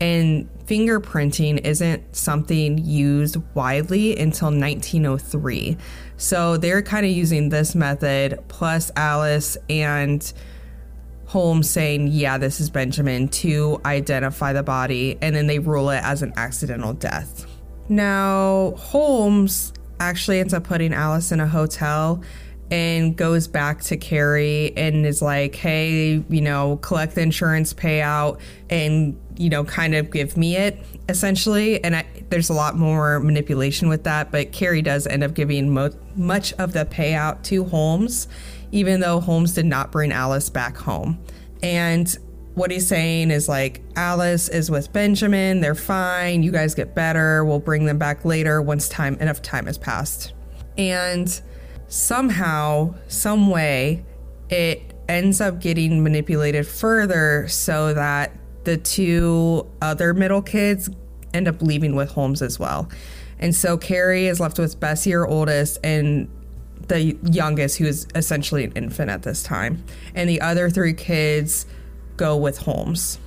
And 0.03 0.49
fingerprinting 0.67 1.65
isn't 1.65 2.17
something 2.17 2.77
used 2.85 3.37
widely 3.55 4.19
until 4.19 4.49
1903. 4.49 5.77
So 6.17 6.57
they're 6.57 6.83
kind 6.83 7.07
of 7.07 7.13
using 7.13 7.51
this 7.51 7.77
method 7.77 8.43
plus 8.49 8.91
Alice 8.97 9.57
and 9.71 10.33
Holmes 11.27 11.71
saying, 11.71 12.09
yeah, 12.09 12.37
this 12.37 12.61
is 12.61 12.69
Benjamin 12.69 13.29
to 13.29 13.81
identify 13.85 14.53
the 14.53 14.65
body, 14.65 15.19
and 15.23 15.37
then 15.37 15.47
they 15.47 15.61
rule 15.61 15.91
it 15.91 16.03
as 16.03 16.23
an 16.23 16.33
accidental 16.37 16.95
death. 16.95 17.47
Now, 17.89 18.73
Holmes 18.77 19.73
actually 20.01 20.41
ends 20.41 20.53
up 20.53 20.65
putting 20.65 20.93
Alice 20.93 21.31
in 21.31 21.39
a 21.39 21.47
hotel 21.47 22.21
and 22.73 23.17
goes 23.17 23.47
back 23.47 23.83
to 23.83 23.97
Carrie 23.97 24.73
and 24.77 25.07
is 25.07 25.23
like, 25.23 25.55
hey, 25.55 26.25
you 26.29 26.41
know, 26.41 26.79
collect 26.79 27.15
the 27.15 27.21
insurance 27.21 27.73
payout 27.73 28.41
and, 28.71 29.17
you 29.37 29.51
know, 29.51 29.63
kind 29.63 29.95
of 29.95 30.11
give 30.11 30.37
me 30.37 30.57
it 30.57 30.79
essentially. 31.09 31.83
And 31.85 31.95
I, 31.95 32.07
there's 32.31 32.49
a 32.49 32.55
lot 32.55 32.77
more 32.77 33.21
manipulation 33.21 33.89
with 33.89 34.05
that, 34.05 34.33
but 34.33 34.53
Carrie 34.53 34.83
does 34.83 35.07
end 35.07 35.23
up 35.23 35.35
giving 35.35 35.71
mo- 35.71 35.95
much 36.17 36.53
of 36.55 36.73
the 36.73 36.85
payout 36.85 37.43
to 37.45 37.65
Holmes 37.65 38.27
even 38.73 39.01
though 39.01 39.21
Holmes 39.21 39.53
did 39.53 39.67
not 39.67 39.93
bring 39.93 40.11
Alice 40.11 40.49
back 40.51 40.77
home. 40.77 41.23
And 41.63 42.13
what 42.55 42.71
he's 42.71 42.89
saying 42.89 43.31
is 43.31 43.49
like, 43.49 43.83
Alice 43.97 44.49
is 44.49 44.71
with 44.71 44.93
Benjamin, 44.93 45.61
they're 45.61 45.75
fine, 45.75 46.43
you 46.43 46.51
guys 46.51 46.75
get 46.75 46.95
better, 46.95 47.45
we'll 47.45 47.61
bring 47.61 47.85
them 47.85 47.99
back 47.99 48.25
later 48.25 48.61
once 48.61 48.89
time 48.89 49.15
enough 49.17 49.41
time 49.43 49.67
has 49.67 49.79
passed. 49.79 50.33
And 50.77 51.41
somehow, 51.93 52.95
some 53.07 53.51
way, 53.51 54.03
it 54.49 54.95
ends 55.09 55.43
up 55.43 55.61
getting 55.61 56.03
manipulated 56.03 56.67
further 56.67 57.47
so 57.49 57.93
that 57.93 58.33
the 58.65 58.79
two 58.79 59.67
other 59.83 60.15
middle 60.15 60.41
kids 60.41 60.89
end 61.35 61.47
up 61.47 61.61
leaving 61.61 61.95
with 61.95 62.11
Holmes 62.11 62.41
as 62.41 62.59
well. 62.59 62.89
And 63.39 63.55
so 63.55 63.77
Carrie 63.77 64.27
is 64.27 64.41
left 64.41 64.59
with 64.59 64.81
Bessie, 64.81 65.11
her 65.11 65.27
oldest, 65.27 65.79
and 65.85 66.31
the 66.89 67.17
youngest, 67.31 67.77
who 67.77 67.85
is 67.85 68.07
essentially 68.15 68.65
an 68.65 68.73
infant 68.73 69.11
at 69.11 69.23
this 69.23 69.43
time, 69.43 69.85
and 70.15 70.29
the 70.29 70.41
other 70.41 70.71
three 70.71 70.95
kids 70.95 71.67
go 72.17 72.37
with 72.37 72.59
Holmes. 72.59 73.19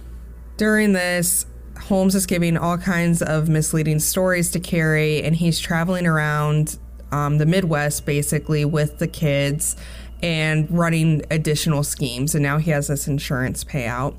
During 0.58 0.93
this, 0.93 1.45
Holmes 1.78 2.15
is 2.15 2.25
giving 2.25 2.58
all 2.58 2.78
kinds 2.78 3.21
of 3.21 3.47
misleading 3.47 3.99
stories 3.99 4.49
to 4.51 4.60
Carrie, 4.60 5.21
and 5.21 5.36
he's 5.36 5.60
traveling 5.60 6.08
around 6.08 6.80
um, 7.15 7.38
the 7.38 7.45
Midwest 7.45 8.06
basically 8.06 8.65
with 8.65 8.99
the 8.99 9.08
kids 9.08 9.78
and 10.21 10.69
running 10.69 11.23
additional 11.32 11.84
schemes. 11.84 12.36
And 12.36 12.43
now 12.43 12.58
he 12.58 12.71
has 12.71 12.88
this 12.88 13.08
insurance 13.08 13.63
payout. 13.63 14.15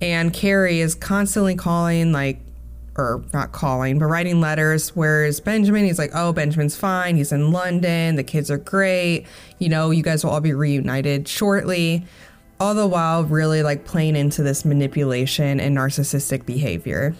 And 0.00 0.32
Carrie 0.32 0.80
is 0.80 0.94
constantly 0.94 1.54
calling, 1.54 2.12
like, 2.12 2.40
or 2.96 3.22
not 3.32 3.52
calling, 3.52 4.00
but 4.00 4.06
writing 4.06 4.40
letters. 4.40 4.96
Whereas 4.96 5.38
Benjamin, 5.38 5.84
he's 5.84 5.98
like, 5.98 6.10
oh, 6.12 6.32
Benjamin's 6.32 6.76
fine. 6.76 7.16
He's 7.16 7.30
in 7.30 7.52
London. 7.52 8.16
The 8.16 8.24
kids 8.24 8.50
are 8.50 8.58
great. 8.58 9.26
You 9.60 9.68
know, 9.68 9.90
you 9.90 10.02
guys 10.02 10.24
will 10.24 10.32
all 10.32 10.40
be 10.40 10.52
reunited 10.52 11.28
shortly. 11.28 12.04
All 12.58 12.74
the 12.74 12.88
while, 12.88 13.22
really 13.22 13.62
like 13.62 13.84
playing 13.84 14.16
into 14.16 14.42
this 14.42 14.64
manipulation 14.64 15.60
and 15.60 15.76
narcissistic 15.76 16.44
behavior. 16.44 17.14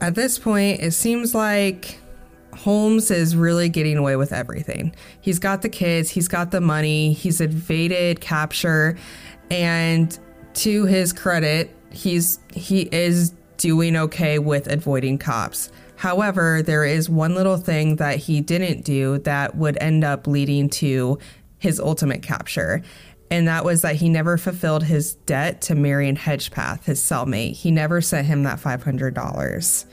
At 0.00 0.14
this 0.14 0.38
point, 0.38 0.80
it 0.80 0.92
seems 0.92 1.34
like 1.34 1.98
Holmes 2.56 3.10
is 3.10 3.36
really 3.36 3.68
getting 3.68 3.96
away 3.96 4.16
with 4.16 4.32
everything. 4.32 4.94
He's 5.20 5.38
got 5.38 5.62
the 5.62 5.68
kids, 5.68 6.10
he's 6.10 6.28
got 6.28 6.50
the 6.50 6.60
money, 6.60 7.12
he's 7.12 7.40
evaded 7.40 8.20
capture, 8.20 8.96
and 9.50 10.18
to 10.54 10.84
his 10.84 11.12
credit, 11.12 11.74
he's 11.90 12.38
he 12.52 12.82
is 12.92 13.34
doing 13.56 13.96
okay 13.96 14.38
with 14.38 14.70
avoiding 14.70 15.18
cops. 15.18 15.70
However, 15.96 16.62
there 16.62 16.84
is 16.84 17.08
one 17.08 17.34
little 17.34 17.56
thing 17.56 17.96
that 17.96 18.18
he 18.18 18.40
didn't 18.40 18.84
do 18.84 19.18
that 19.18 19.56
would 19.56 19.78
end 19.80 20.04
up 20.04 20.26
leading 20.26 20.68
to 20.70 21.18
his 21.58 21.80
ultimate 21.80 22.22
capture. 22.22 22.82
And 23.30 23.48
that 23.48 23.64
was 23.64 23.82
that 23.82 23.96
he 23.96 24.08
never 24.08 24.36
fulfilled 24.36 24.84
his 24.84 25.14
debt 25.14 25.62
to 25.62 25.74
Marion 25.74 26.16
Hedgepeth, 26.16 26.84
his 26.84 27.00
cellmate. 27.00 27.52
He 27.52 27.70
never 27.70 28.00
sent 28.00 28.26
him 28.26 28.42
that 28.42 28.60
$500. 28.60 29.84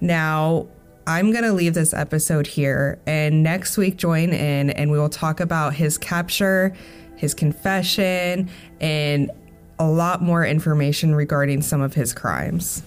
Now, 0.00 0.66
I'm 1.06 1.32
going 1.32 1.44
to 1.44 1.52
leave 1.52 1.74
this 1.74 1.92
episode 1.92 2.46
here, 2.46 2.98
and 3.06 3.42
next 3.42 3.76
week 3.76 3.96
join 3.96 4.30
in 4.32 4.70
and 4.70 4.90
we 4.90 4.98
will 4.98 5.10
talk 5.10 5.38
about 5.38 5.74
his 5.74 5.98
capture, 5.98 6.74
his 7.16 7.34
confession, 7.34 8.48
and 8.80 9.30
a 9.78 9.86
lot 9.86 10.22
more 10.22 10.46
information 10.46 11.14
regarding 11.14 11.60
some 11.60 11.82
of 11.82 11.94
his 11.94 12.14
crimes. 12.14 12.82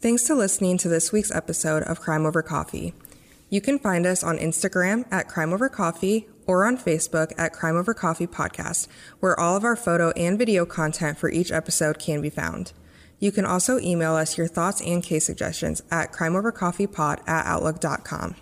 Thanks 0.00 0.24
to 0.24 0.34
listening 0.34 0.76
to 0.78 0.88
this 0.88 1.12
week's 1.12 1.34
episode 1.34 1.82
of 1.84 2.00
Crime 2.00 2.26
Over 2.26 2.42
Coffee. 2.42 2.92
You 3.48 3.62
can 3.62 3.78
find 3.78 4.04
us 4.04 4.22
on 4.22 4.36
Instagram 4.36 5.06
at 5.10 5.28
Crime 5.28 5.52
Over 5.52 5.70
Coffee 5.70 6.28
or 6.46 6.66
on 6.66 6.76
Facebook 6.76 7.32
at 7.38 7.54
Crime 7.54 7.76
Over 7.76 7.94
Coffee 7.94 8.26
Podcast, 8.26 8.86
where 9.20 9.38
all 9.38 9.56
of 9.56 9.64
our 9.64 9.76
photo 9.76 10.10
and 10.10 10.38
video 10.38 10.66
content 10.66 11.16
for 11.16 11.30
each 11.30 11.50
episode 11.50 11.98
can 11.98 12.20
be 12.20 12.28
found. 12.28 12.72
You 13.18 13.32
can 13.32 13.46
also 13.46 13.78
email 13.78 14.14
us 14.14 14.36
your 14.36 14.46
thoughts 14.46 14.80
and 14.80 15.02
case 15.02 15.24
suggestions 15.24 15.82
at 15.90 16.12
crimeovercoffeepod 16.12 17.26
at 17.26 17.46
outlook.com. 17.46 18.34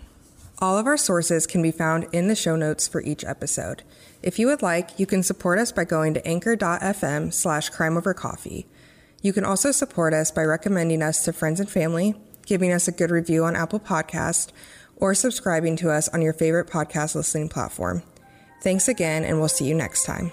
All 0.59 0.77
of 0.77 0.85
our 0.85 0.97
sources 0.97 1.47
can 1.47 1.61
be 1.61 1.71
found 1.71 2.07
in 2.11 2.27
the 2.27 2.35
show 2.35 2.55
notes 2.55 2.87
for 2.87 3.01
each 3.01 3.25
episode. 3.25 3.83
If 4.21 4.39
you 4.39 4.47
would 4.47 4.61
like, 4.61 4.99
you 4.99 5.05
can 5.05 5.21
support 5.21 5.59
us 5.59 5.71
by 5.71 5.83
going 5.83 6.13
to 6.13 6.27
anchor.fm 6.27 7.33
slash 7.33 7.71
crimeovercoffee. 7.71 8.65
You 9.21 9.33
can 9.33 9.43
also 9.43 9.71
support 9.71 10.13
us 10.13 10.31
by 10.31 10.43
recommending 10.43 11.01
us 11.01 11.23
to 11.25 11.33
friends 11.33 11.59
and 11.59 11.69
family, 11.69 12.15
giving 12.45 12.71
us 12.71 12.87
a 12.87 12.91
good 12.91 13.11
review 13.11 13.43
on 13.43 13.55
Apple 13.55 13.79
Podcast, 13.79 14.51
or 14.97 15.13
subscribing 15.13 15.75
to 15.77 15.91
us 15.91 16.07
on 16.09 16.21
your 16.21 16.33
favorite 16.33 16.67
podcast 16.67 17.15
listening 17.15 17.49
platform. 17.49 18.03
Thanks 18.61 18.87
again, 18.87 19.23
and 19.23 19.39
we'll 19.39 19.49
see 19.49 19.65
you 19.65 19.75
next 19.75 20.05
time. 20.05 20.31